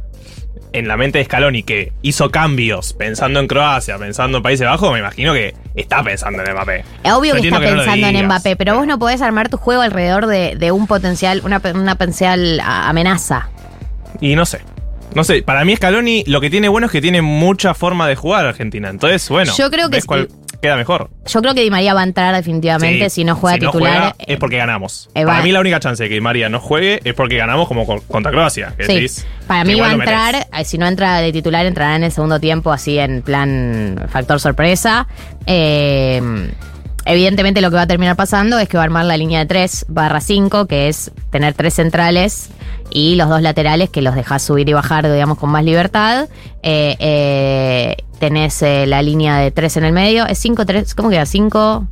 en 0.78 0.88
la 0.88 0.98
mente 0.98 1.20
de 1.20 1.26
Scaloni, 1.26 1.64
que 1.64 1.94
hizo 2.02 2.30
cambios 2.32 2.94
pensando 2.94 3.40
en 3.40 3.48
Croacia, 3.48 3.98
pensando 3.98 4.38
en 4.38 4.44
Países 4.44 4.68
Bajos, 4.68 4.92
me 4.92 5.00
imagino 5.00 5.34
que 5.34 5.54
está 5.76 6.04
pensando 6.04 6.44
en 6.44 6.52
Mbappé. 6.52 6.84
Es 7.04 7.14
obvio 7.14 7.36
Yo 7.36 7.42
que 7.42 7.48
está 7.48 7.60
no 7.60 7.66
pensando 7.66 8.08
en. 8.08 8.26
Mbappé, 8.26 8.56
pero 8.56 8.76
vos 8.76 8.86
no 8.86 9.00
podés 9.00 9.22
armar 9.22 9.50
tu 9.50 9.58
juego 9.58 9.82
alrededor 9.82 10.28
de, 10.28 10.56
de 10.56 10.72
un 10.72 10.88
potencial, 10.88 11.42
una, 11.44 11.62
una 11.74 11.96
potencial 11.96 12.60
amenaza. 12.60 13.50
Y 14.20 14.36
no 14.36 14.46
sé. 14.46 14.62
No 15.14 15.24
sé, 15.24 15.44
para 15.44 15.64
mí 15.64 15.74
Scaloni 15.74 16.26
lo 16.28 16.42
que 16.42 16.50
tiene 16.50 16.68
bueno 16.68 16.88
es 16.88 16.92
que 16.92 17.02
tiene 17.02 17.22
mucha 17.22 17.74
forma 17.74 18.06
de 18.08 18.18
jugar 18.18 18.46
Argentina. 18.46 18.90
Entonces, 18.90 19.30
bueno, 19.30 19.54
Yo 19.58 19.72
creo 19.72 19.90
que 19.90 20.02
cuál 20.02 20.28
queda 20.65 20.75
mejor. 20.75 21.10
Yo 21.25 21.41
creo 21.41 21.54
que 21.54 21.62
Di 21.62 21.69
María 21.71 21.93
va 21.93 22.01
a 22.01 22.04
entrar 22.04 22.36
definitivamente 22.36 23.10
Sí, 23.10 23.21
si 23.21 23.23
no 23.23 23.36
juega 23.36 23.56
si 23.56 23.60
titular. 23.65 23.91
juega, 23.93 24.15
es 24.19 24.38
porque 24.38 24.58
ganamos. 24.58 25.10
eh, 25.15 25.25
para 25.25 25.41
mí 25.41 25.51
la 25.51 25.60
única 25.62 25.80
chance 25.80 26.04
de 26.04 26.10
que 26.10 26.15
Di 26.15 26.21
María 26.21 26.49
no 26.49 26.60
juegue 26.60 26.99
es 27.04 27.13
porque 27.13 27.38
ganamos 27.38 27.67
como 27.67 27.86
con- 27.86 28.01
contra 28.01 28.32
Croacia. 28.32 28.73
que 28.78 28.86
Sí. 28.86 28.93
decís, 28.95 29.28
Para 29.47 29.63
mí 29.63 29.80
va 29.80 29.88
a 29.91 29.95
lo 29.95 30.01
entrar, 30.01 30.36
eh, 30.36 30.65
si 30.65 30.78
no 30.78 30.86
entra 30.88 31.19
de 31.19 31.32
titular, 31.32 31.65
entrará 31.65 31.95
en 31.95 32.04
el 32.04 32.12
segundo 32.12 32.39
tiempo, 32.39 32.71
así 32.71 32.97
en 32.99 33.21
plan 33.21 34.06
factor 34.12 34.39
sorpresa. 34.39 35.08
Eh, 35.45 36.21
evidentemente 37.06 37.62
lo 37.62 37.69
que 37.69 37.75
va 37.75 37.84
a 37.84 37.88
terminar 37.88 38.15
pasando 38.15 38.58
es 38.60 38.67
que 38.67 38.78
va 38.78 38.84
a 38.84 38.86
armar 38.86 39.06
la 39.06 39.17
línea 39.17 39.39
de 39.39 39.45
3 39.45 39.86
barra 39.88 40.19
5, 40.21 40.65
que 40.65 40.88
es 40.89 41.12
tener 41.30 41.54
tres 41.54 41.75
centrales 41.75 42.49
y 42.89 43.15
los 43.15 43.30
dos 43.30 43.41
laterales 43.41 43.89
que 43.89 44.01
los 44.01 44.15
dejas 44.15 44.41
subir 44.41 44.67
y 44.69 44.73
bajar, 44.73 45.12
digamos, 45.12 45.38
con 45.38 45.49
más 45.51 45.63
libertad. 45.63 46.28
Eh, 46.63 46.95
eh, 46.99 47.97
tenés 48.19 48.62
eh, 48.62 48.86
la 48.88 49.01
línea 49.01 49.38
de 49.38 49.51
3 49.51 49.78
en 49.78 49.86
el 49.86 49.93
medio. 49.93 50.25
Es 50.28 50.43
5-3, 50.43 50.93
¿cómo 50.95 51.10
queda? 51.10 51.25
5... 51.25 51.88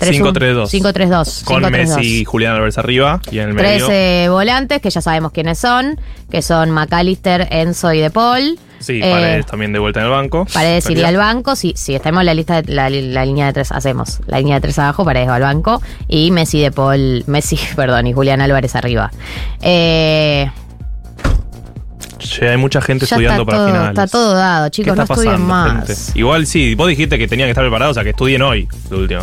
5-3-2. 0.00 0.66
5-3-2. 0.68 1.44
Con 1.44 1.62
5-3-2. 1.62 1.70
Messi 1.70 2.20
y 2.20 2.24
Julián 2.24 2.54
Álvarez 2.54 2.76
arriba 2.76 3.20
y 3.30 3.38
en 3.38 3.50
el 3.50 3.56
Tres 3.56 3.82
medio. 3.82 3.88
eh, 3.92 4.28
volantes 4.30 4.80
que 4.80 4.90
ya 4.90 5.00
sabemos 5.00 5.30
quiénes 5.30 5.58
son, 5.58 6.00
que 6.28 6.42
son 6.42 6.70
McAllister, 6.72 7.46
Enzo 7.50 7.92
y 7.92 8.00
De 8.00 8.10
Paul. 8.10 8.58
Sí, 8.80 8.98
Eh, 9.00 9.08
Paredes 9.12 9.46
también 9.46 9.72
de 9.72 9.78
vuelta 9.78 10.00
en 10.00 10.06
el 10.06 10.10
banco. 10.10 10.44
Paredes 10.52 10.90
iría 10.90 11.06
al 11.06 11.16
banco, 11.18 11.54
si, 11.54 11.74
si 11.76 11.94
estamos 11.94 12.20
en 12.22 12.26
la 12.26 12.34
lista 12.34 12.62
de 12.62 12.72
la, 12.72 12.90
la 12.90 13.24
línea 13.24 13.46
de 13.46 13.52
tres, 13.52 13.70
hacemos 13.70 14.18
la 14.26 14.38
línea 14.38 14.56
de 14.56 14.60
tres 14.62 14.76
abajo, 14.80 15.04
Paredes 15.04 15.28
va 15.28 15.36
al 15.36 15.42
banco 15.42 15.80
y 16.08 16.32
Messi 16.32 16.60
de 16.60 16.72
Paul, 16.72 17.22
Messi, 17.28 17.56
perdón, 17.76 18.08
y 18.08 18.12
Julián 18.12 18.40
Álvarez 18.40 18.74
arriba. 18.74 19.12
Eh, 19.60 20.50
Che, 22.22 22.48
hay 22.48 22.56
mucha 22.56 22.80
gente 22.80 23.06
ya 23.06 23.16
estudiando 23.16 23.44
para 23.44 23.58
todo, 23.58 23.66
finales. 23.66 23.88
está 23.90 24.06
todo 24.06 24.34
dado, 24.34 24.66
¿Qué 24.66 24.70
chicos, 24.70 24.96
no 24.96 25.02
estudien 25.02 25.32
pasando, 25.32 25.46
más. 25.46 25.86
gente? 25.86 26.18
Igual 26.18 26.46
sí, 26.46 26.74
vos 26.74 26.88
dijiste 26.88 27.18
que 27.18 27.28
tenían 27.28 27.46
que 27.46 27.50
estar 27.50 27.64
preparados, 27.64 27.92
o 27.92 27.94
sea, 27.94 28.04
que 28.04 28.10
estudien 28.10 28.42
hoy, 28.42 28.68
lo 28.90 28.98
último. 28.98 29.22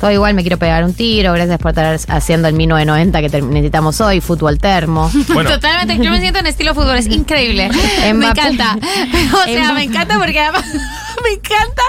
Todo 0.00 0.10
igual 0.10 0.34
me 0.34 0.42
quiero 0.42 0.58
pegar 0.58 0.84
un 0.84 0.92
tiro, 0.92 1.32
gracias 1.32 1.58
por 1.58 1.70
estar 1.70 1.98
haciendo 2.08 2.48
el 2.48 2.54
1990 2.54 3.20
que 3.22 3.42
necesitamos 3.42 4.00
hoy, 4.00 4.20
fútbol 4.20 4.58
termo. 4.58 5.10
Bueno. 5.32 5.50
Totalmente, 5.50 6.02
yo 6.02 6.10
me 6.10 6.20
siento 6.20 6.38
en 6.38 6.46
estilo 6.46 6.74
fútbol, 6.74 6.96
es 6.96 7.06
increíble. 7.06 7.70
me 8.14 8.26
encanta. 8.28 8.78
O 9.32 9.44
sea, 9.44 9.72
me 9.72 9.84
encanta 9.84 10.18
porque 10.18 10.38
además 10.40 10.64
me 11.22 11.30
encanta 11.30 11.82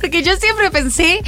porque 0.00 0.22
yo 0.22 0.34
siempre 0.36 0.70
pensé 0.70 1.20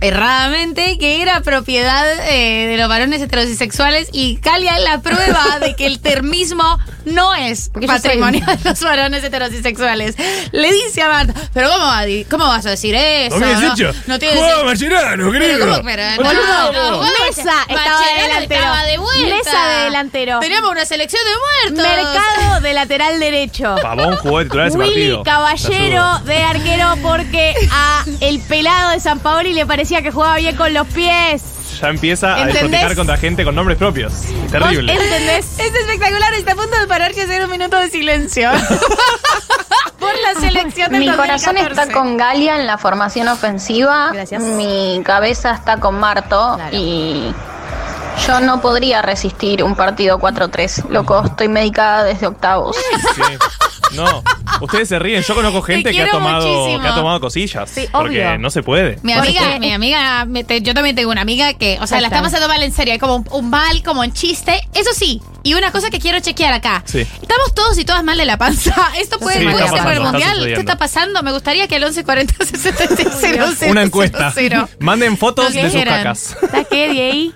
erradamente 0.00 0.98
que 0.98 1.22
era 1.22 1.40
propiedad 1.40 2.06
eh, 2.30 2.66
de 2.68 2.76
los 2.76 2.88
varones 2.88 3.20
heterosexuales 3.22 4.08
y 4.12 4.36
Calia 4.36 4.76
es 4.76 4.84
la 4.84 5.00
prueba 5.00 5.58
de 5.60 5.74
que 5.74 5.86
el 5.86 6.00
termismo 6.00 6.78
no 7.04 7.34
es 7.34 7.70
Porque 7.72 7.86
yo 7.86 7.92
soy- 7.92 8.02
patrimonio 8.02 8.44
de 8.46 8.58
los 8.70 8.80
varones 8.80 9.24
heterosexuales. 9.24 10.14
Le 10.52 10.72
dice 10.72 11.02
a 11.02 11.08
Marta, 11.08 11.34
pero 11.54 11.70
¿cómo, 11.70 11.84
va 11.86 12.02
cómo 12.30 12.46
vas 12.46 12.66
a 12.66 12.70
decir 12.70 12.94
eso? 12.94 13.38
2018. 13.38 13.92
No, 14.06 14.14
no 14.14 14.18
tiene 14.18 14.34
Jugaba. 14.36 14.62
Pero 16.16 16.32
no, 16.32 16.72
no, 16.72 16.90
no, 16.90 17.02
Mesa 17.02 17.66
estaba 17.68 18.00
delantero. 18.22 18.60
estaba 18.60 18.84
de 18.84 18.98
vuelta. 18.98 19.36
Mesa 19.36 19.68
de 19.68 19.84
delantero. 19.84 20.40
Teníamos 20.40 20.70
una 20.70 20.84
selección 20.84 21.22
de 21.24 21.72
muertos. 21.74 21.94
Mercado 21.96 22.60
de 22.60 22.72
lateral 22.74 23.20
derecho. 23.20 23.76
Pavón 23.82 24.16
jugó 24.16 24.38
de 24.38 24.44
titular 24.44 24.68
ese 24.68 24.78
Willy 24.78 24.90
partido. 24.90 25.22
Caballero 25.24 26.18
de 26.24 26.36
arquero 26.42 26.94
porque 27.02 27.54
a 27.70 28.04
el 28.20 28.40
pelado 28.40 28.90
de 28.90 29.00
San 29.00 29.18
Paoli 29.20 29.52
le 29.52 29.66
que 29.96 30.10
jugaba 30.10 30.36
bien 30.36 30.56
con 30.56 30.72
los 30.72 30.86
pies. 30.88 31.42
Ya 31.80 31.88
empieza 31.88 32.34
a 32.34 32.46
despotricar 32.46 32.94
contra 32.96 33.16
gente 33.16 33.44
con 33.44 33.54
nombres 33.54 33.78
propios. 33.78 34.12
Terrible. 34.50 34.92
¿Vos 34.94 35.02
¿Entendés? 35.02 35.46
Es 35.58 35.74
espectacular, 35.74 36.34
está 36.34 36.52
a 36.52 36.56
punto 36.56 36.78
de 36.78 36.86
pararse 36.86 37.20
y 37.20 37.22
hacer 37.24 37.44
un 37.44 37.50
minuto 37.50 37.76
de 37.78 37.88
silencio. 37.90 38.50
Por 39.98 40.10
la 40.20 40.40
selección 40.40 40.90
del 40.92 41.00
Mi 41.00 41.06
corazón 41.10 41.54
2014. 41.56 41.80
está 41.80 41.92
con 41.92 42.16
Galia 42.16 42.56
en 42.58 42.66
la 42.66 42.78
formación 42.78 43.28
ofensiva. 43.28 44.10
Gracias. 44.12 44.42
Mi 44.42 45.00
cabeza 45.04 45.52
está 45.52 45.78
con 45.78 45.98
Marto. 45.98 46.54
Claro. 46.56 46.70
Y 46.76 47.34
yo 48.26 48.40
no 48.40 48.60
podría 48.60 49.02
resistir 49.02 49.62
un 49.62 49.74
partido 49.74 50.18
4-3. 50.18 50.88
Loco, 50.88 51.22
estoy 51.24 51.48
medicada 51.48 52.04
desde 52.04 52.26
octavos. 52.26 52.76
Sí. 53.14 53.22
No, 53.94 54.22
ustedes 54.60 54.88
se 54.88 54.98
ríen. 54.98 55.22
Yo 55.22 55.34
conozco 55.34 55.62
gente 55.62 55.90
que 55.92 56.02
ha, 56.02 56.10
tomado, 56.10 56.46
muchísimo. 56.46 56.82
que 56.82 56.88
ha 56.88 56.94
tomado 56.94 57.20
cosillas. 57.20 57.70
Sí, 57.70 57.88
porque 57.90 58.24
obvio. 58.26 58.38
no 58.38 58.50
se 58.50 58.62
puede. 58.62 58.98
Mi 59.02 59.12
¿Por 59.14 59.22
amiga, 59.22 59.58
mi 59.58 59.72
amiga, 59.72 60.24
me- 60.26 60.44
te- 60.44 60.60
yo 60.62 60.74
también 60.74 60.94
tengo 60.96 61.10
una 61.10 61.22
amiga 61.22 61.54
que, 61.54 61.78
o 61.80 61.86
sea, 61.86 62.00
la 62.00 62.08
está. 62.08 62.18
está 62.18 62.28
pasando 62.30 62.48
mal 62.48 62.62
en 62.62 62.72
serio, 62.72 62.92
hay 62.92 62.98
como 62.98 63.16
un, 63.16 63.26
un 63.30 63.50
mal, 63.50 63.82
como 63.82 64.04
en 64.04 64.12
chiste. 64.12 64.60
Eso 64.74 64.90
sí, 64.94 65.22
y 65.42 65.54
una 65.54 65.72
cosa 65.72 65.90
que 65.90 65.98
quiero 65.98 66.20
chequear 66.20 66.52
acá. 66.52 66.82
Sí. 66.86 67.00
Estamos 67.00 67.54
todos 67.54 67.78
y 67.78 67.84
todas 67.84 68.04
mal 68.04 68.18
de 68.18 68.26
la 68.26 68.36
panza. 68.36 68.74
Esto 68.98 69.18
puede, 69.18 69.38
Sí, 69.38 69.44
puede 69.44 69.56
está 69.64 69.68
ser 69.76 69.82
por 69.84 69.92
el 69.92 69.98
pasando, 69.98 70.18
está 70.18 70.28
mundial. 70.28 70.28
¿Qué 70.30 70.36
sucediendo. 70.38 70.60
está 70.60 70.78
pasando? 70.78 71.22
Me 71.22 71.32
gustaría 71.32 71.68
que 71.68 71.76
el 71.76 71.82
1140 71.84 72.44
60 72.44 73.70
Una 73.70 73.82
encuesta. 73.82 74.34
Manden 74.80 75.16
fotos 75.16 75.46
Lo 75.46 75.50
que 75.52 75.56
de 75.58 75.62
sus 75.64 75.72
quieran. 75.72 75.96
cacas. 76.02 76.36
¿Estás 76.42 76.66
qué, 76.70 76.88
Diego? 76.90 77.32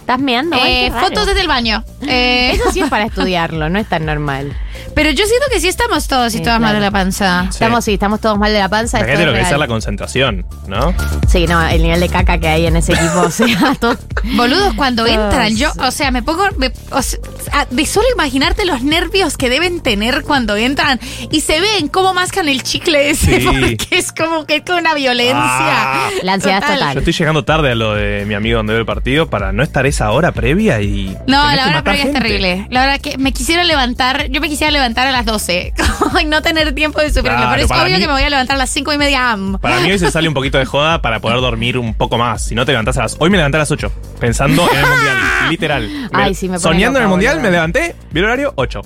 ¿Estás 0.00 0.20
meando? 0.20 0.54
Ay, 0.56 0.72
Eh, 0.72 0.84
qué 0.84 0.90
raro. 0.90 1.06
fotos 1.08 1.26
desde 1.26 1.40
el 1.40 1.48
baño. 1.48 1.84
Eh, 2.06 2.52
Eso 2.54 2.70
sí 2.72 2.80
es 2.80 2.88
para 2.88 3.04
estudiarlo, 3.06 3.68
no 3.68 3.78
es 3.80 3.88
tan 3.88 4.06
normal. 4.06 4.56
Pero 4.94 5.10
yo 5.10 5.24
siento 5.26 5.46
que 5.52 5.60
sí 5.60 5.68
estamos 5.68 6.08
todos 6.08 6.34
y 6.34 6.38
Sí, 6.38 6.42
todas 6.42 6.60
mal 6.60 6.74
de 6.74 6.80
la 6.80 6.90
panza. 6.90 7.46
Estamos, 7.50 7.84
sí, 7.84 7.94
estamos 7.94 8.20
todos 8.20 8.38
mal 8.38 8.52
de 8.52 8.58
la 8.58 8.68
panza. 8.68 8.98
esto 8.98 9.10
Imagínate 9.10 9.22
es 9.22 9.26
lo 9.26 9.32
que 9.32 9.38
es 9.38 9.42
real. 9.44 9.50
ser 9.50 9.58
la 9.58 9.66
concentración, 9.68 10.46
¿no? 10.66 10.94
Sí, 11.28 11.46
no, 11.46 11.66
el 11.66 11.82
nivel 11.82 12.00
de 12.00 12.08
caca 12.08 12.38
que 12.38 12.48
hay 12.48 12.66
en 12.66 12.76
ese 12.76 12.92
equipo, 12.92 13.20
o 13.26 13.30
sea, 13.30 13.74
todo- 13.80 13.96
Boludos, 14.34 14.74
cuando 14.74 15.06
entran, 15.06 15.56
yo, 15.56 15.70
o 15.78 15.90
sea, 15.90 16.10
me 16.10 16.22
pongo. 16.22 16.44
me- 16.58 16.72
o 16.90 17.02
sea, 17.02 17.18
ah, 17.52 17.66
de 17.70 17.86
solo 17.86 18.06
imaginarte 18.14 18.64
los 18.64 18.82
nervios 18.82 19.36
que 19.36 19.48
deben 19.48 19.80
tener 19.80 20.22
cuando 20.22 20.56
entran 20.56 20.98
y 21.30 21.40
se 21.40 21.60
ven 21.60 21.88
cómo 21.88 22.12
mascan 22.14 22.48
el 22.48 22.62
chicle 22.62 23.10
ese, 23.10 23.40
Sí. 23.40 23.46
porque 23.46 23.86
es 23.90 24.12
como 24.12 24.44
que 24.46 24.56
es 24.56 24.62
como 24.64 24.78
una 24.78 24.94
violencia. 24.94 25.36
Ah. 25.38 26.10
la 26.22 26.34
ansiedad 26.34 26.58
es 26.62 26.68
Yo 26.68 26.74
total. 26.74 26.98
estoy 26.98 27.12
llegando 27.12 27.44
tarde 27.44 27.72
a 27.72 27.74
lo 27.74 27.94
de 27.94 28.24
mi 28.26 28.34
amigo 28.34 28.56
donde 28.58 28.72
ve 28.72 28.80
el 28.80 28.86
partido 28.86 29.28
para 29.28 29.52
no 29.52 29.62
estar 29.62 29.86
esa 29.86 30.10
hora 30.10 30.32
previa 30.32 30.80
y. 30.80 31.16
No, 31.26 31.42
tenés 31.42 31.56
la 31.56 31.62
hora 31.62 31.64
matar 31.66 31.82
previa 31.84 31.98
es 32.00 32.04
gente. 32.06 32.20
terrible. 32.20 32.66
La 32.70 32.80
verdad 32.86 33.00
que 33.00 33.18
me 33.18 33.32
quisiera 33.32 33.62
levantar, 33.64 34.26
yo 34.28 34.40
me 34.40 34.48
quisiera 34.48 34.65
levantar 34.70 35.06
a 35.06 35.10
las 35.12 35.24
12 35.26 35.72
y 36.22 36.24
no 36.26 36.42
tener 36.42 36.74
tiempo 36.74 37.00
de 37.00 37.08
sufrirlo. 37.08 37.36
Claro, 37.38 37.50
pero 37.52 37.64
es 37.64 37.70
obvio 37.70 37.94
mí- 37.94 38.00
que 38.00 38.06
me 38.06 38.12
voy 38.12 38.22
a 38.22 38.30
levantar 38.30 38.56
a 38.56 38.58
las 38.58 38.70
5 38.70 38.92
y 38.92 38.98
media. 38.98 39.32
am. 39.32 39.58
Para 39.58 39.80
mí 39.80 39.90
hoy 39.90 39.98
se 39.98 40.10
sale 40.10 40.28
un 40.28 40.34
poquito 40.34 40.58
de 40.58 40.64
joda 40.64 41.02
para 41.02 41.20
poder 41.20 41.40
dormir 41.40 41.78
un 41.78 41.94
poco 41.94 42.18
más. 42.18 42.42
Si 42.44 42.54
no 42.54 42.64
te 42.66 42.72
levantás 42.72 42.96
a 42.98 43.02
las. 43.02 43.16
Hoy 43.18 43.30
me 43.30 43.36
levanté 43.36 43.56
a 43.56 43.60
las 43.60 43.70
8, 43.70 43.92
pensando 44.20 44.68
en 44.72 44.78
el 44.78 44.86
mundial, 44.86 45.16
literal. 45.50 46.08
Ay, 46.12 46.34
sí, 46.34 46.46
me 46.48 46.58
pone 46.58 46.62
Soñando 46.74 46.98
en 46.98 47.04
el 47.04 47.08
mundial, 47.08 47.34
boludo. 47.36 47.48
me 47.48 47.52
levanté, 47.52 47.96
vi 48.12 48.20
el 48.20 48.26
horario, 48.26 48.52
8. 48.56 48.80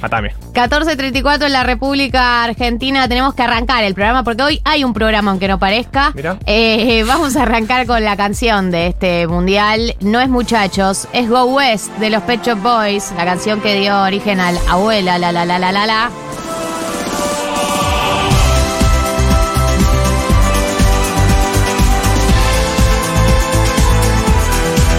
Matame. 0.00 0.34
14.34 0.52 1.46
en 1.46 1.52
la 1.52 1.62
República 1.62 2.44
Argentina. 2.44 3.08
Tenemos 3.08 3.34
que 3.34 3.42
arrancar 3.42 3.84
el 3.84 3.94
programa 3.94 4.24
porque 4.24 4.42
hoy 4.42 4.60
hay 4.64 4.84
un 4.84 4.92
programa, 4.92 5.30
aunque 5.30 5.48
no 5.48 5.58
parezca. 5.58 6.12
Mira. 6.14 6.38
Eh, 6.46 7.04
vamos 7.06 7.36
a 7.36 7.42
arrancar 7.42 7.86
con 7.86 8.04
la 8.04 8.16
canción 8.16 8.70
de 8.70 8.88
este 8.88 9.26
mundial. 9.26 9.96
No 10.00 10.20
es 10.20 10.28
muchachos, 10.28 11.08
es 11.12 11.28
Go 11.28 11.44
West 11.44 11.92
de 11.98 12.10
los 12.10 12.22
Pet 12.22 12.44
Shop 12.44 12.58
Boys, 12.60 13.12
la 13.16 13.24
canción 13.24 13.60
que 13.60 13.78
dio 13.78 14.02
origen 14.02 14.40
al 14.40 14.58
abuela, 14.68 15.18
la 15.18 15.32
la 15.32 15.44
la 15.44 15.58
la 15.58 15.72
la 15.72 15.86
la. 15.86 16.10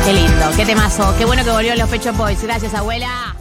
Qué 0.05 0.13
lindo, 0.13 0.45
qué 0.55 0.65
temazo. 0.65 1.13
Qué 1.17 1.25
bueno 1.25 1.43
que 1.43 1.51
volvió 1.51 1.75
los 1.75 1.87
Pet 1.89 2.03
Shop 2.03 2.17
Boys. 2.17 2.41
Gracias, 2.41 2.73
abuela. 2.73 3.38